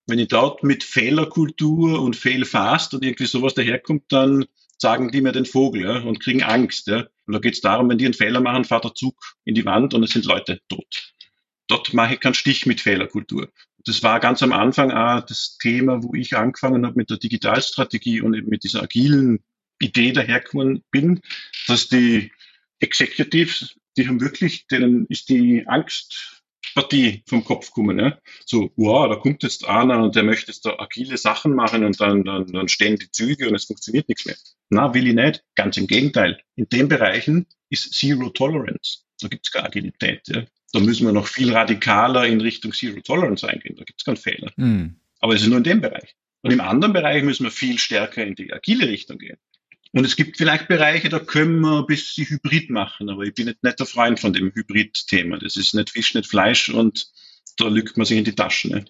[0.07, 4.47] Wenn ich dort mit Fehlerkultur und Failfast und irgendwie sowas daherkommt, dann
[4.79, 6.87] sagen die mir den Vogel ja, und kriegen Angst.
[6.87, 7.07] Ja.
[7.27, 9.64] Und da geht es darum, wenn die einen Fehler machen, fährt der Zug in die
[9.64, 11.12] Wand und es sind Leute tot.
[11.69, 13.51] Dort mache ich keinen Stich mit Fehlerkultur.
[13.85, 18.21] Das war ganz am Anfang auch das Thema, wo ich angefangen habe mit der Digitalstrategie
[18.21, 19.45] und eben mit dieser agilen
[19.81, 21.21] Idee dahergekommen bin,
[21.66, 22.33] dass die
[22.81, 25.66] Executives, die haben wirklich, denen ist die
[26.77, 27.99] Angstpartie vom Kopf gekommen.
[27.99, 28.19] Ja?
[28.45, 32.01] So, wow, da kommt jetzt einer und der möchte jetzt da agile Sachen machen und
[32.01, 34.37] dann, dann, dann stehen die Züge und es funktioniert nichts mehr.
[34.71, 35.43] Na, will ich nicht.
[35.55, 36.39] Ganz im Gegenteil.
[36.55, 39.01] In den Bereichen ist Zero Tolerance.
[39.21, 40.23] Da gibt's keine Agilität.
[40.29, 40.45] Ja?
[40.73, 43.77] Da müssen wir noch viel radikaler in Richtung Zero Tolerance eingehen.
[43.77, 44.53] Da gibt's keinen Fehler.
[44.57, 44.97] Mhm.
[45.21, 46.15] Aber es ist nur in dem Bereich.
[46.43, 49.39] Und im anderen Bereich müssen wir viel stärker in die agile Richtung gehen.
[49.92, 53.46] Und es gibt vielleicht Bereiche, da können wir ein bisschen Hybrid machen, aber ich bin
[53.46, 55.38] nicht, nicht der Freund von dem Hybrid-Thema.
[55.38, 57.07] Das ist nicht Fisch, nicht Fleisch und
[57.57, 58.72] da lügt man sich in die Taschen.
[58.72, 58.85] Ne?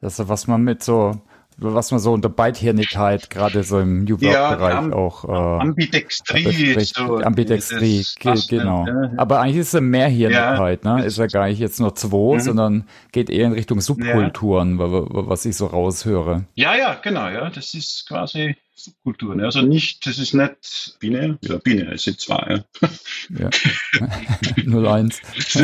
[0.00, 1.22] Das ist, was man mit so
[1.56, 7.18] was man so unter Beidhirnigkeit gerade so im New Work-Bereich ja, auch äh, Ambidextrie, so,
[7.18, 8.04] Ambidextrie,
[8.48, 8.86] genau.
[8.86, 9.12] Ja.
[9.16, 11.04] Aber eigentlich ist es Mehrhirnigkeit, ja, ne?
[11.04, 12.40] Ist ja gar nicht jetzt nur zwei, mhm.
[12.40, 16.44] sondern geht eher in Richtung Subkulturen, was ich so raushöre.
[16.54, 17.50] Ja, ja, genau, ja.
[17.50, 19.40] Das ist quasi Subkulturen.
[19.40, 22.64] Also nicht, das ist nicht binär, ja, binär, es sind zwei.
[23.30, 23.38] Ja.
[23.38, 23.50] ja.
[24.84, 25.20] 01.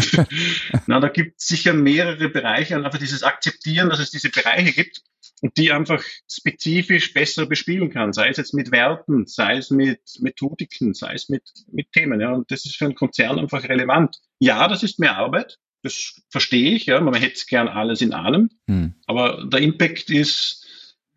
[0.87, 4.73] Na, da gibt es sicher mehrere Bereiche und einfach dieses Akzeptieren, dass es diese Bereiche
[4.73, 5.03] gibt
[5.43, 10.01] und die einfach spezifisch besser bespielen kann, sei es jetzt mit Werten, sei es mit
[10.21, 11.43] Methodiken, sei es mit,
[11.73, 12.21] mit Themen.
[12.21, 12.33] Ja.
[12.33, 14.17] Und das ist für einen Konzern einfach relevant.
[14.39, 18.51] Ja, das ist mehr Arbeit, das verstehe ich, ja, man hätte gern alles in einem,
[18.67, 18.95] hm.
[19.07, 20.60] aber der Impact ist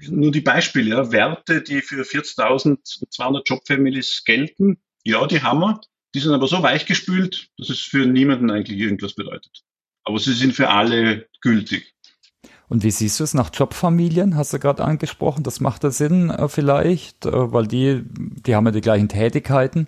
[0.10, 5.82] nur die Beispiele, ja, Werte, die für 40.200 Jobfamilies gelten, ja, die haben wir,
[6.16, 9.64] die sind aber so weichgespült, dass es für niemanden eigentlich irgendwas bedeutet.
[10.04, 11.94] Aber sie sind für alle gültig.
[12.70, 14.36] Und wie siehst du es nach Jobfamilien?
[14.36, 18.66] Hast du gerade angesprochen, das macht da Sinn äh, vielleicht, äh, weil die, die haben
[18.66, 19.88] ja die gleichen Tätigkeiten.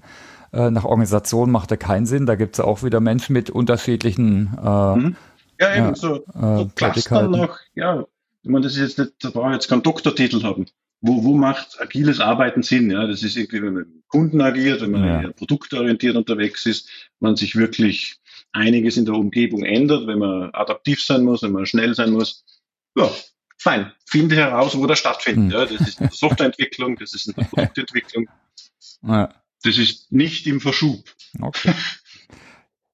[0.52, 2.26] Äh, nach Organisation macht da keinen Sinn.
[2.26, 5.16] Da gibt es auch wieder Menschen mit unterschiedlichen mhm.
[5.60, 8.06] Ja, eben so, äh, so Cluster noch, ja,
[8.46, 10.68] ich meine, das ist jetzt nicht, da brauche ich jetzt keinen Doktortitel haben.
[11.02, 12.90] Wo, wo macht agiles Arbeiten Sinn?
[12.90, 15.32] Ja, das ist irgendwie, wenn man mit Kunden agiert, wenn man ja.
[15.32, 18.18] produktorientiert unterwegs ist, man sich wirklich
[18.54, 22.46] einiges in der Umgebung ändert, wenn man adaptiv sein muss, wenn man schnell sein muss
[22.96, 23.12] ja,
[23.58, 23.92] fein.
[24.06, 25.52] Finde heraus, wo das stattfindet.
[25.54, 25.60] Hm.
[25.60, 28.28] Ja, das ist in der Softwareentwicklung, das ist in der Produktentwicklung.
[29.04, 29.34] Ja.
[29.64, 31.04] Das ist nicht im Verschub.
[31.42, 31.74] Okay.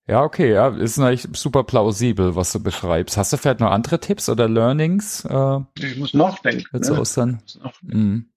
[0.07, 3.17] Ja, okay, ja, ist eigentlich super plausibel, was du beschreibst.
[3.17, 5.25] Hast du vielleicht noch andere Tipps oder Learnings?
[5.25, 6.65] Äh, ich muss nachdenken.
[6.73, 6.97] Jetzt ne?
[6.97, 7.41] aus dann.
[7.81, 8.31] Mhm.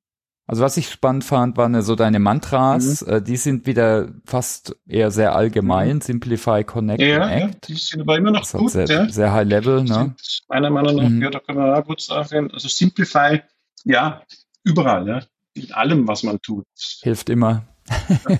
[0.46, 3.04] Also was ich spannend fand, waren so deine Mantras.
[3.04, 3.12] Mhm.
[3.12, 5.96] Äh, die sind wieder fast eher sehr allgemein.
[5.96, 6.00] Mhm.
[6.02, 7.68] Simplify, Connect, ja, Act.
[7.68, 8.72] Ja, die sind aber immer noch gut.
[8.72, 9.08] Sehr, ja.
[9.08, 9.82] sehr high level.
[9.84, 10.14] Ne?
[10.48, 11.22] Meiner Meinung nach, mhm.
[11.22, 12.50] ja, da können wir auch gut sagen.
[12.50, 13.40] Also Simplify,
[13.84, 14.22] ja,
[14.64, 15.22] überall, ja.
[15.54, 16.66] In allem, was man tut.
[17.02, 17.64] Hilft immer.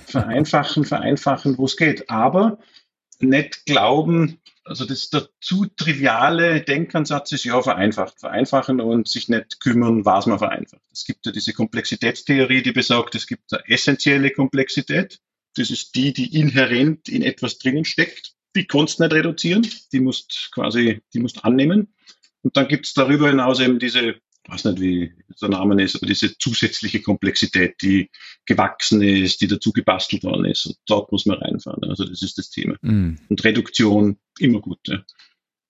[0.07, 2.09] vereinfachen, vereinfachen, wo es geht.
[2.09, 2.59] Aber
[3.21, 9.59] nicht glauben, also das, der zu triviale Denkansatz ist ja vereinfacht, vereinfachen und sich nicht
[9.59, 10.81] kümmern, was man vereinfacht.
[10.91, 15.19] Es gibt ja diese Komplexitätstheorie, die besagt, es gibt eine essentielle Komplexität.
[15.55, 18.33] Das ist die, die inhärent in etwas drinnen steckt.
[18.55, 21.93] Die kannst du nicht reduzieren, die musst quasi, die musst annehmen.
[22.41, 24.15] Und dann gibt es darüber hinaus eben diese
[24.47, 28.09] weiß nicht, wie der Name ist, aber diese zusätzliche Komplexität, die
[28.45, 30.65] gewachsen ist, die dazu gebastelt worden ist.
[30.65, 31.83] Und dort muss man reinfahren.
[31.89, 32.75] Also das ist das Thema.
[32.81, 33.15] Mm.
[33.27, 34.79] Und Reduktion immer gut.
[34.87, 35.03] Ja.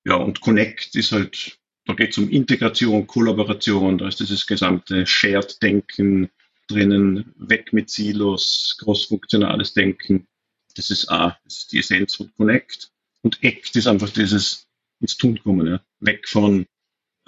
[0.06, 5.06] ja, und Connect ist halt, da geht es um Integration, Kollaboration, da ist dieses gesamte
[5.06, 6.30] Shared-Denken
[6.68, 10.28] drinnen, weg mit Silos, großfunktionales Denken.
[10.76, 12.92] Das ist A, das ist die Essenz von Connect.
[13.22, 14.68] Und Act ist einfach dieses
[15.00, 15.82] ins Tun kommen, ja.
[16.00, 16.66] weg von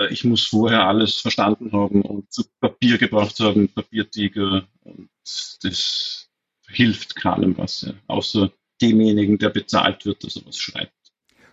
[0.09, 4.67] ich muss vorher alles verstanden haben und zu Papier gebracht haben, Papiertiger.
[4.83, 6.29] Und das
[6.67, 7.93] hilft keinem was, ja.
[8.07, 10.93] außer demjenigen, der bezahlt wird, dass er was schreibt.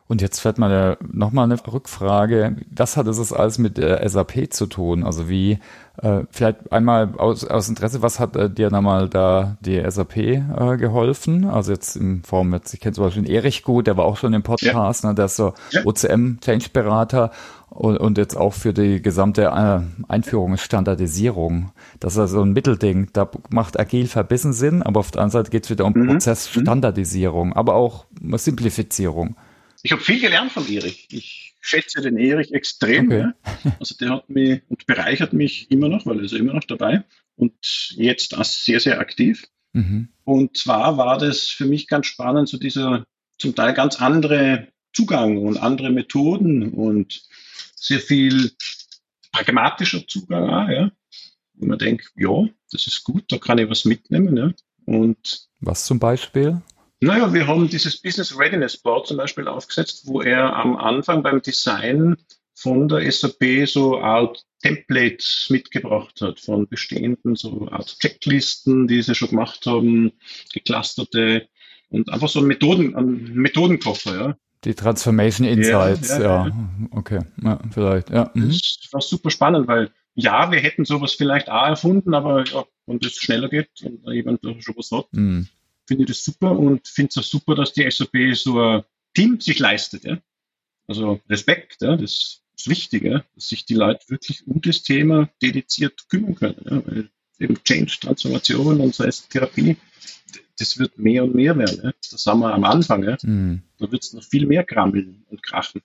[0.06, 2.56] Und jetzt fällt mir nochmal eine Rückfrage.
[2.70, 5.02] Was hat es alles mit der SAP zu tun?
[5.02, 5.58] Also wie,
[5.96, 10.76] äh, vielleicht einmal aus, aus Interesse, was hat äh, dir nochmal da die SAP äh,
[10.76, 11.46] geholfen?
[11.46, 14.34] Also jetzt in Form, jetzt, ich kenne zum Beispiel Erich gut, der war auch schon
[14.34, 15.08] im Podcast, ja.
[15.08, 15.86] ne, der ist so ja.
[15.86, 17.30] OCM-Change-Berater
[17.70, 21.70] und, und jetzt auch für die gesamte äh, Einführung Standardisierung.
[21.98, 23.08] Das ist also ein Mittelding.
[23.14, 26.08] Da macht agil verbissen Sinn, aber auf der anderen Seite geht es wieder um mhm.
[26.08, 29.36] Prozessstandardisierung, aber auch Simplifizierung.
[29.84, 31.06] Ich habe viel gelernt von Erich.
[31.10, 33.06] Ich schätze den Erich extrem.
[33.06, 33.18] Okay.
[33.20, 33.76] Ja.
[33.78, 37.04] Also der hat mich und bereichert mich immer noch, weil er ist immer noch dabei
[37.36, 37.52] und
[37.90, 39.46] jetzt sehr, sehr aktiv.
[39.74, 40.08] Mhm.
[40.24, 43.04] Und zwar war das für mich ganz spannend, so dieser
[43.36, 47.22] zum Teil ganz andere Zugang und andere Methoden und
[47.74, 48.52] sehr viel
[49.32, 50.92] pragmatischer Zugang auch, ja.
[51.58, 54.52] Und man denkt, ja, das ist gut, da kann ich was mitnehmen, ja.
[54.86, 56.62] Und was zum Beispiel?
[57.00, 61.42] Naja, wir haben dieses Business Readiness Board zum Beispiel aufgesetzt, wo er am Anfang beim
[61.42, 62.16] Design
[62.54, 69.14] von der SAP so Art Templates mitgebracht hat von bestehenden so Art Checklisten, die sie
[69.14, 70.12] schon gemacht haben,
[70.52, 71.48] geclusterte
[71.90, 74.37] und einfach so Methoden, ein Methodenkoffer, ja.
[74.64, 76.52] Die Transformation Insights, ja, ja, ja.
[76.92, 78.30] okay, ja, vielleicht, ja.
[78.33, 78.48] Mhm.
[78.48, 83.00] Das war super spannend, weil ja, wir hätten sowas vielleicht auch erfunden, aber ja, wenn
[83.00, 85.48] das schneller geht und jemand schon was hat, mhm
[85.86, 88.82] finde ich das super und finde es auch super, dass die SAP so ein
[89.14, 90.04] Team sich leistet.
[90.04, 90.18] Ja?
[90.86, 91.96] Also Respekt, ja?
[91.96, 93.24] das ist wichtig, ja?
[93.34, 96.64] dass sich die Leute wirklich um das Thema dediziert kümmern können.
[96.64, 96.86] Ja?
[96.86, 99.76] Weil eben Change, Transformation und so heißt Therapie,
[100.58, 101.80] das wird mehr und mehr werden.
[101.82, 101.92] Ja?
[102.10, 103.04] Das sind wir am Anfang.
[103.04, 103.16] Ja?
[103.22, 103.62] Mhm.
[103.78, 105.82] Da wird es noch viel mehr krammeln und krachen.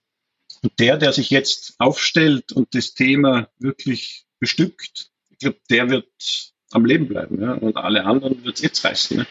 [0.62, 6.54] Und der, der sich jetzt aufstellt und das Thema wirklich bestückt, ich glaube, der wird
[6.72, 7.42] am Leben bleiben.
[7.42, 7.54] Ja?
[7.54, 9.20] Und alle anderen wird es jetzt reißen.
[9.20, 9.26] Ja?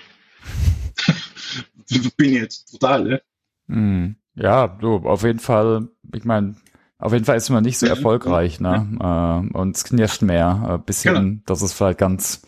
[2.16, 3.22] bin ich jetzt total, ne?
[3.66, 6.56] Mm, ja, du, auf jeden Fall, ich meine,
[6.98, 8.88] auf jeden Fall ist man nicht so erfolgreich, ne?
[9.00, 11.42] Äh, und es knirscht mehr, äh, bis hin, genau.
[11.46, 12.42] dass es vielleicht ganz,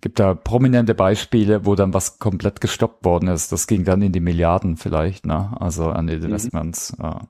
[0.00, 3.52] gibt da prominente Beispiele, wo dann was komplett gestoppt worden ist.
[3.52, 5.56] Das ging dann in die Milliarden vielleicht, ne?
[5.60, 6.24] Also an die mhm.
[6.24, 6.96] Investments.
[6.98, 7.28] Mhm.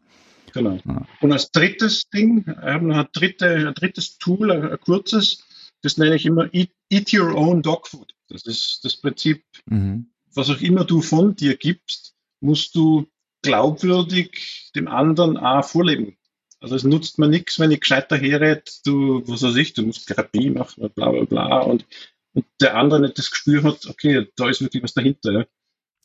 [0.53, 0.79] Genau.
[0.87, 1.03] Ja.
[1.21, 5.45] Und als drittes Ding, haben ein, dritte, ein drittes Tool, ein, ein kurzes,
[5.83, 8.15] das nenne ich immer Eat, eat Your Own Dog Food.
[8.31, 10.07] Das ist das Prinzip, mhm
[10.37, 13.07] was auch immer du von dir gibst, musst du
[13.43, 16.17] glaubwürdig dem anderen auch vorleben.
[16.61, 20.09] Also es nutzt mir nichts, wenn ich gescheiter herrede, du, was weiß ich, du musst
[20.09, 21.87] Therapie machen, bla bla bla und,
[22.33, 25.33] und der andere nicht das Gespür hat, okay, da ist wirklich was dahinter.
[25.33, 25.47] Ja.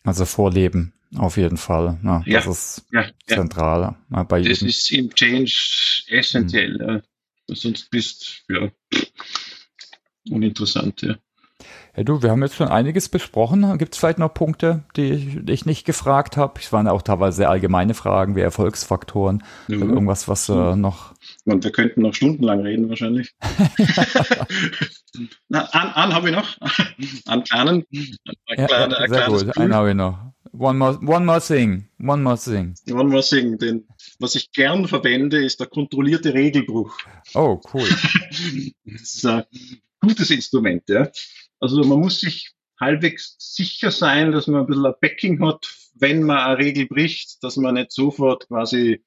[0.03, 1.99] Also vorleben, auf jeden Fall.
[2.01, 3.95] Na, ja, das ist ja, zentral.
[4.11, 4.23] Ja.
[4.23, 6.73] Bei das ist im Change essentiell.
[6.73, 6.87] Mhm.
[6.87, 7.01] Ja.
[7.55, 8.71] Sonst bist du ja
[10.29, 11.01] uninteressant.
[11.01, 11.17] Ja.
[11.93, 13.77] Hey du, wir haben jetzt schon einiges besprochen.
[13.77, 16.57] Gibt es vielleicht noch Punkte, die ich, die ich nicht gefragt habe?
[16.57, 19.43] Es waren auch teilweise sehr allgemeine Fragen wie Erfolgsfaktoren.
[19.67, 19.75] Ja.
[19.75, 21.13] Irgendwas, was äh, noch.
[21.43, 23.35] Und wir könnten noch stundenlang reden wahrscheinlich.
[25.49, 26.57] Na, an, an habe ich noch.
[27.25, 27.43] An.
[27.49, 27.65] Ja,
[28.65, 30.17] kleine, ja, sehr gut, einen habe ich noch.
[30.53, 31.89] One more, one more thing.
[31.99, 32.73] One more thing.
[32.89, 33.57] One more thing.
[33.57, 33.85] Den,
[34.17, 36.97] was ich gern verwende, ist der kontrollierte Regelbruch.
[37.33, 37.89] Oh, cool.
[38.85, 39.43] das ist ein
[39.99, 41.09] gutes Instrument, ja.
[41.61, 46.23] Also man muss sich halbwegs sicher sein, dass man ein bisschen ein Backing hat, wenn
[46.23, 49.03] man eine Regel bricht, dass man nicht sofort quasi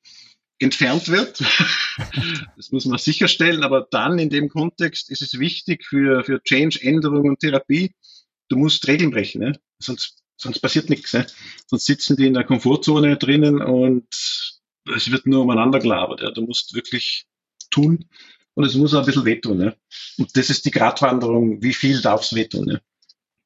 [0.60, 1.40] entfernt wird.
[2.56, 6.78] das muss man sicherstellen, aber dann in dem Kontext ist es wichtig für, für Change,
[6.80, 7.92] Änderung und Therapie,
[8.48, 9.60] du musst Regeln brechen, ne?
[9.80, 11.12] sonst, sonst passiert nichts.
[11.12, 11.26] Ne?
[11.66, 14.06] Sonst sitzen die in der Komfortzone drinnen und
[14.94, 16.22] es wird nur umeinander gelabert.
[16.22, 16.30] Ja?
[16.30, 17.26] Du musst wirklich
[17.70, 18.08] tun
[18.54, 19.58] und es muss auch ein bisschen wehtun.
[19.58, 19.76] Ne?
[20.18, 22.66] Und das ist die Gratwanderung, wie viel darf es wehtun.
[22.66, 22.82] Ne?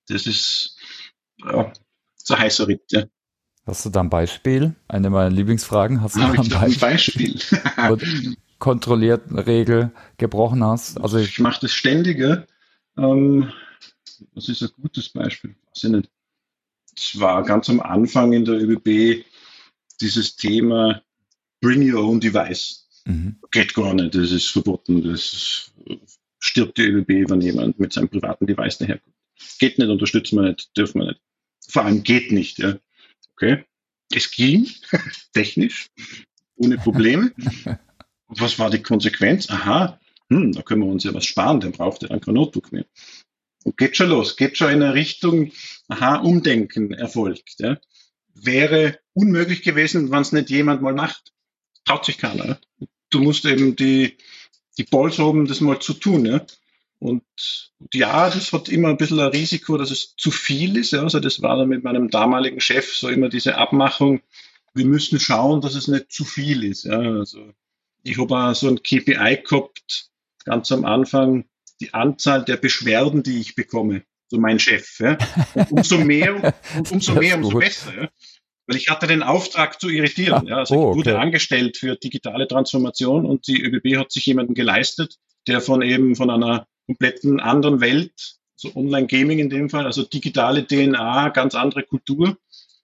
[0.09, 0.77] Das ist
[1.39, 1.73] ja,
[2.17, 2.83] so ein heißer Ritt.
[2.91, 3.05] Ja.
[3.67, 4.75] Hast du da ein Beispiel?
[4.89, 6.01] Eine meiner Lieblingsfragen.
[6.01, 6.59] Hast du da ein Beispiel?
[6.59, 8.37] ein Beispiel?
[8.59, 11.01] kontrolliert Regel gebrochen hast?
[11.01, 12.47] Also ich, ich mache das ständige.
[12.97, 13.53] Ähm,
[14.35, 15.55] was ist ein gutes Beispiel?
[15.69, 16.11] Weiß ich nicht.
[16.97, 19.25] Es war ganz am Anfang in der ÖBB
[20.01, 21.03] dieses Thema
[21.61, 22.88] Bring Your Own Device.
[23.09, 23.39] Mhm.
[23.51, 25.03] Geht gar nicht, das ist verboten.
[25.03, 25.73] Das
[26.39, 29.17] stirbt die ÖBB, wenn jemand mit seinem privaten Device daherkommt.
[29.59, 31.21] Geht nicht, unterstützen wir nicht, dürfen wir nicht.
[31.69, 32.59] Vor allem geht nicht.
[32.59, 32.79] Ja.
[33.33, 33.65] Okay.
[34.13, 34.69] Es ging,
[35.33, 35.89] technisch,
[36.57, 37.33] ohne Probleme.
[38.27, 39.49] was war die Konsequenz?
[39.49, 42.73] Aha, hm, da können wir uns ja was sparen, dann braucht er dann kein Notebook
[42.73, 42.85] mehr.
[43.65, 45.53] Und geht schon los, geht schon in eine Richtung,
[45.89, 47.55] aha, Umdenken erfolgt.
[47.59, 47.81] Ja.
[48.35, 51.33] Wäre unmöglich gewesen, wenn es nicht jemand mal macht.
[51.85, 52.61] Traut sich keiner
[53.11, 54.17] du musst eben die,
[54.77, 56.27] die Balls haben, das mal zu tun.
[56.27, 56.45] Ja?
[56.99, 57.23] Und
[57.93, 60.93] ja, das hat immer ein bisschen ein Risiko, dass es zu viel ist.
[60.93, 61.03] Ja?
[61.03, 64.21] Also das war dann mit meinem damaligen Chef so immer diese Abmachung,
[64.75, 66.85] wir müssen schauen, dass es nicht zu viel ist.
[66.85, 66.99] Ja.
[66.99, 67.53] Also
[68.03, 70.11] ich habe auch so ein KPI gehabt,
[70.45, 71.45] ganz am Anfang,
[71.81, 74.99] die Anzahl der Beschwerden, die ich bekomme, so mein Chef.
[75.01, 75.19] Ja.
[75.55, 78.03] Und umso mehr und umso mehr, umso besser.
[78.03, 78.09] Ja.
[78.69, 80.47] Weil ich hatte den Auftrag zu irritieren.
[80.47, 80.57] Ah, ja.
[80.59, 81.23] Also oh, ich wurde okay.
[81.23, 85.17] angestellt für digitale Transformation und die ÖBB hat sich jemanden geleistet,
[85.47, 88.13] der von eben von einer kompletten anderen Welt,
[88.57, 92.37] so Online-Gaming in dem Fall, also digitale DNA, ganz andere Kultur,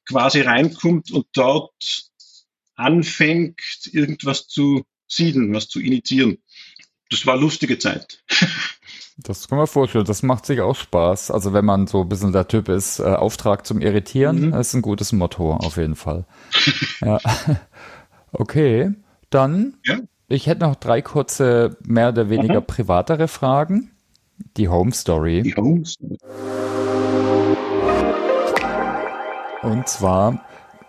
[0.07, 1.74] quasi reinkommt und dort
[2.74, 3.61] anfängt,
[3.93, 6.39] irgendwas zu sieden, was zu initiieren.
[7.11, 8.24] Das war lustige Zeit.
[9.17, 10.05] Das kann man vorstellen.
[10.05, 11.31] Das macht sich auch Spaß.
[11.31, 14.55] Also wenn man so ein bisschen der Typ ist, äh, Auftrag zum Irritieren, mhm.
[14.55, 16.25] ist ein gutes Motto auf jeden Fall.
[17.01, 17.19] ja.
[18.37, 18.93] Okay,
[19.31, 19.99] dann ja.
[20.27, 22.61] ich hätte noch drei kurze, mehr oder weniger Aha.
[22.62, 23.93] privatere Fragen.
[24.57, 25.43] Die Home Story.
[25.43, 26.19] Die Home Story.
[29.62, 30.45] Und zwar,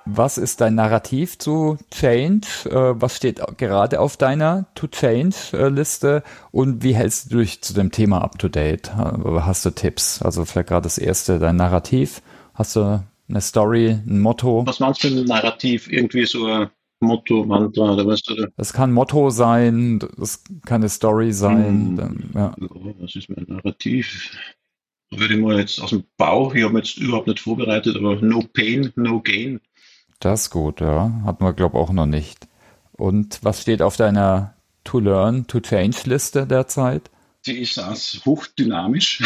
[0.06, 2.48] was ist dein Narrativ zu Change?
[2.66, 6.24] Äh, was steht gerade auf deiner To Change-Liste?
[6.52, 8.96] Und wie hältst du dich zu dem Thema up to date?
[8.96, 10.22] Hast du Tipps?
[10.22, 12.22] Also vielleicht gerade das erste, dein Narrativ.
[12.54, 14.66] Hast du eine Story, ein Motto?
[14.66, 15.92] Was meinst du mit einem Narrativ?
[15.92, 18.22] Irgendwie so ein Motto, Mantra oder was?
[18.30, 18.50] Oder?
[18.58, 21.98] Das kann Motto sein, das kann eine Story sein.
[21.98, 22.30] Hm.
[22.34, 22.56] Ja.
[23.00, 24.32] Was ist mein Narrativ?
[25.12, 27.96] Da würde ich mal jetzt aus dem Bauch, ich habe mich jetzt überhaupt nicht vorbereitet,
[27.96, 29.60] aber no pain, no gain.
[30.20, 31.22] Das ist gut, ja.
[31.26, 32.48] Hatten wir, glaube ich, auch noch nicht.
[32.94, 37.12] Und was steht auf deiner To Learn, To Change Liste derzeit?
[37.46, 37.78] Die ist
[38.26, 39.22] hochdynamisch.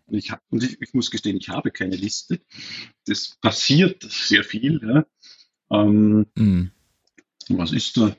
[0.08, 2.40] ich, hab, und ich, ich, muss gestehen, ich habe keine Liste.
[3.06, 4.80] Das passiert sehr viel.
[4.82, 5.06] Ja.
[5.70, 6.70] Ähm, mm.
[7.48, 8.14] Was ist da?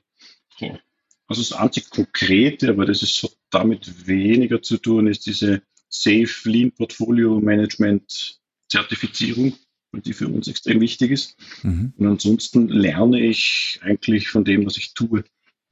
[1.27, 6.27] Also das einzig Konkrete, aber das ist, hat damit weniger zu tun, ist diese Safe
[6.45, 9.53] Lean Portfolio Management Zertifizierung
[9.93, 11.37] die für uns extrem wichtig ist.
[11.63, 11.93] Mhm.
[11.97, 15.23] Und ansonsten lerne ich eigentlich von dem, was ich tue,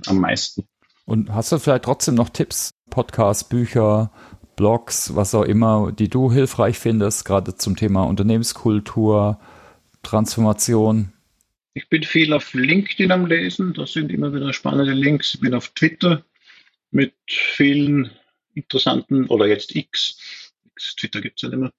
[0.06, 0.68] am meisten.
[1.06, 4.12] Und hast du vielleicht trotzdem noch Tipps, Podcasts, Bücher,
[4.56, 9.40] Blogs, was auch immer, die du hilfreich findest, gerade zum Thema Unternehmenskultur,
[10.04, 11.14] Transformation?
[11.74, 15.36] Ich bin viel auf LinkedIn am Lesen, da sind immer wieder spannende Links.
[15.36, 16.26] Ich bin auf Twitter
[16.90, 18.10] mit vielen
[18.56, 20.18] interessanten, oder jetzt X,
[20.74, 21.72] X Twitter gibt es ja nicht mehr,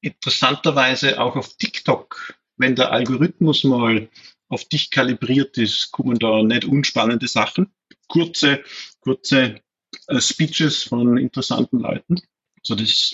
[0.00, 4.08] interessanterweise auch auf TikTok, wenn der Algorithmus mal
[4.48, 7.72] auf dich kalibriert ist, kommen da nicht unspannende Sachen.
[8.08, 8.62] Kurze,
[9.00, 9.60] kurze
[10.08, 12.20] äh, Speeches von interessanten Leuten.
[12.60, 13.12] Also das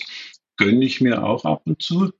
[0.57, 2.11] gönne ich mir auch ab und zu.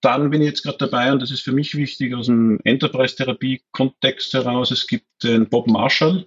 [0.00, 4.32] Dann bin ich jetzt gerade dabei, und das ist für mich wichtig, aus dem Enterprise-Therapie-Kontext
[4.34, 4.70] heraus.
[4.70, 6.26] Es gibt den Bob Marshall,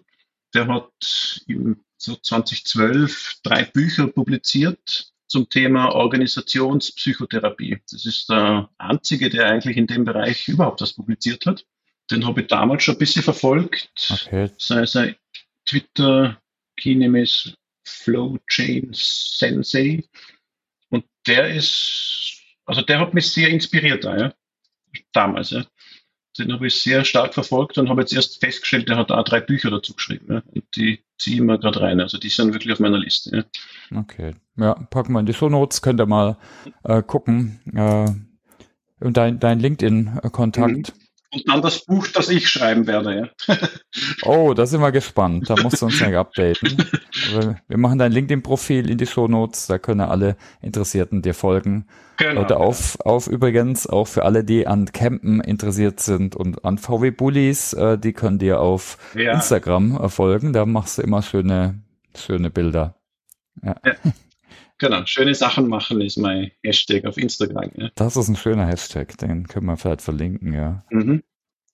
[0.53, 7.81] der hat im so 2012 drei Bücher publiziert zum Thema Organisationspsychotherapie.
[7.89, 11.65] Das ist der einzige, der eigentlich in dem Bereich überhaupt was publiziert hat.
[12.11, 13.89] Den habe ich damals schon ein bisschen verfolgt.
[14.09, 14.51] Okay.
[14.57, 15.15] Sei es ein
[15.65, 16.41] Twitter,
[16.75, 17.53] Kinemis,
[17.85, 20.03] Flowchain Sensei.
[20.89, 24.33] Und der ist, also der hat mich sehr inspiriert da, ja.
[25.13, 25.65] Damals, ja.
[26.41, 29.39] Den habe ich sehr stark verfolgt und habe jetzt erst festgestellt, der hat da drei
[29.39, 30.33] Bücher dazu geschrieben.
[30.33, 30.43] Ja.
[30.53, 31.99] Und die ziehe ich mal gerade rein.
[31.99, 33.45] Also die sind wirklich auf meiner Liste.
[33.91, 33.99] Ja.
[33.99, 34.33] Okay.
[34.57, 36.37] Ja, packen wir in die Show Notes, könnt ihr mal
[36.83, 37.59] äh, gucken.
[37.73, 38.11] Äh,
[39.03, 40.93] und dein, dein LinkedIn-Kontakt.
[40.93, 41.00] Mhm.
[41.33, 43.57] Und dann das Buch, das ich schreiben werde, ja.
[44.23, 45.49] oh, da sind wir gespannt.
[45.49, 46.85] Da musst du uns nicht updaten.
[47.67, 51.87] wir machen dein LinkedIn-Profil in die Show Notes, da können alle Interessierten dir folgen.
[52.17, 52.41] Genau.
[52.41, 57.11] Oder auf, auf übrigens auch für alle, die an Campen interessiert sind und an VW
[57.11, 59.33] Bullies, äh, die können dir auf ja.
[59.33, 60.51] Instagram äh, folgen.
[60.51, 61.79] Da machst du immer schöne,
[62.15, 62.95] schöne Bilder.
[63.63, 63.75] Ja.
[63.85, 63.93] ja.
[64.81, 67.69] Genau, schöne Sachen machen ist mein Hashtag auf Instagram.
[67.75, 67.89] Ja.
[67.93, 70.83] Das ist ein schöner Hashtag, den können wir vielleicht verlinken, ja.
[70.89, 71.21] Mhm.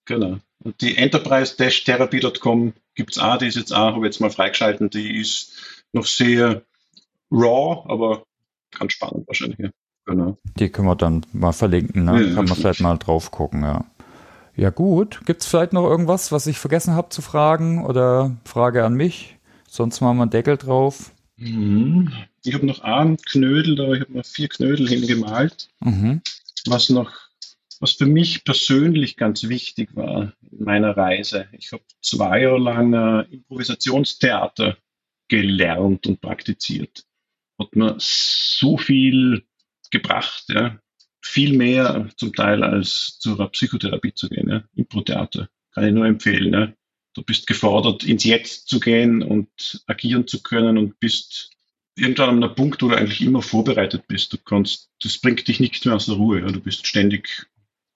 [0.03, 0.39] Genau.
[0.61, 4.89] Und die Enterprise-Therapy.com gibt es auch, die ist jetzt auch, habe ich jetzt mal freigeschalten,
[4.89, 5.53] die ist
[5.93, 6.63] noch sehr
[7.31, 8.23] raw, aber
[8.77, 9.59] ganz spannend wahrscheinlich.
[9.59, 9.69] Ja.
[10.05, 10.37] Genau.
[10.59, 12.11] Die können wir dann mal verlinken, ne?
[12.11, 13.85] Ja, Kann man vielleicht mal drauf gucken, ja.
[14.57, 18.83] Ja gut, gibt es vielleicht noch irgendwas, was ich vergessen habe zu fragen oder Frage
[18.83, 19.37] an mich?
[19.69, 21.11] Sonst machen wir einen Deckel drauf.
[21.37, 22.11] Mhm.
[22.47, 26.21] Ich habe noch einen Knödel da, ich habe noch vier Knödel hingemalt, mhm.
[26.65, 27.11] was noch,
[27.81, 31.49] was für mich persönlich ganz wichtig war in meiner Reise.
[31.51, 34.77] Ich habe zwei Jahre lang äh, Improvisationstheater
[35.27, 37.05] gelernt und praktiziert.
[37.59, 39.43] Hat mir so viel
[39.91, 40.79] gebracht, ja.
[41.21, 44.63] Viel mehr zum Teil als zur Psychotherapie zu gehen, ja.
[44.75, 45.49] Impro-Theater.
[45.73, 46.73] Kann ich nur empfehlen, ja.
[47.13, 51.56] Du bist gefordert, ins Jetzt zu gehen und agieren zu können und bist
[51.97, 54.31] irgendwann an einem Punkt, wo du eigentlich immer vorbereitet bist.
[54.31, 56.41] Du kannst, das bringt dich nicht mehr aus der Ruhe.
[56.41, 56.47] Ja.
[56.47, 57.47] Du bist ständig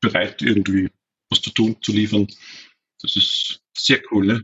[0.02, 0.89] bereit, irgendwie
[1.30, 2.28] was zu tun, zu liefern.
[3.02, 4.43] Das ist sehr cool, ne?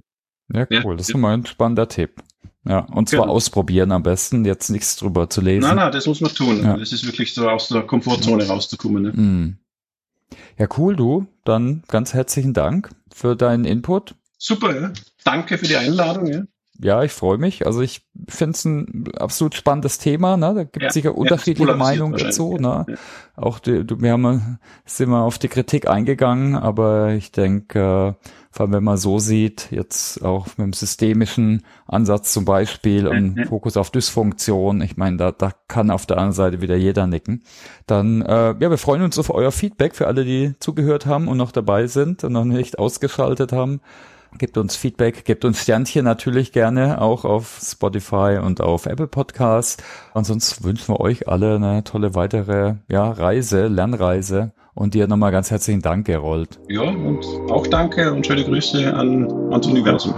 [0.54, 0.96] Ja, cool.
[0.96, 2.22] Das ist mal ein spannender Tipp.
[2.66, 3.34] Ja, und zwar genau.
[3.34, 5.62] ausprobieren am besten, jetzt nichts drüber zu lesen.
[5.62, 6.64] Nein, nein, das muss man tun.
[6.64, 6.78] Ja.
[6.78, 9.04] Das ist wirklich so aus der Komfortzone rauszukommen.
[9.04, 9.12] Ne?
[9.14, 9.58] Mm.
[10.58, 11.28] Ja, cool, du.
[11.46, 14.16] Dann ganz herzlichen Dank für deinen Input.
[14.38, 14.94] Super, ja.
[15.24, 16.44] Danke für die Einladung, ja
[16.80, 17.66] ja, ich freue mich.
[17.66, 20.38] Also ich finde es ein absolut spannendes Thema.
[20.38, 20.54] Ne?
[20.54, 22.58] Da gibt es ja, sicher unterschiedliche ja, Meinungen dazu.
[22.58, 22.86] Ne?
[22.88, 22.96] Ja.
[23.36, 28.66] Auch die, wir haben sind wir auf die Kritik eingegangen, aber ich denke, äh, vor
[28.66, 33.46] allem wenn man so sieht, jetzt auch mit dem systemischen Ansatz zum Beispiel und mhm.
[33.46, 37.44] Fokus auf Dysfunktion, ich meine, da, da kann auf der anderen Seite wieder jeder nicken.
[37.86, 41.38] Dann, äh, ja, wir freuen uns auf euer Feedback für alle, die zugehört haben und
[41.38, 43.82] noch dabei sind und noch nicht ausgeschaltet haben.
[44.38, 49.78] Gebt uns Feedback, gebt uns Sternchen natürlich gerne auch auf Spotify und auf Apple Podcasts.
[50.14, 54.52] Ansonsten wünschen wir euch alle eine tolle weitere ja, Reise, Lernreise.
[54.76, 56.60] Und dir nochmal ganz herzlichen Dank, Gerold.
[56.70, 60.14] Ja, und auch danke und schöne Grüße an, ans Universum.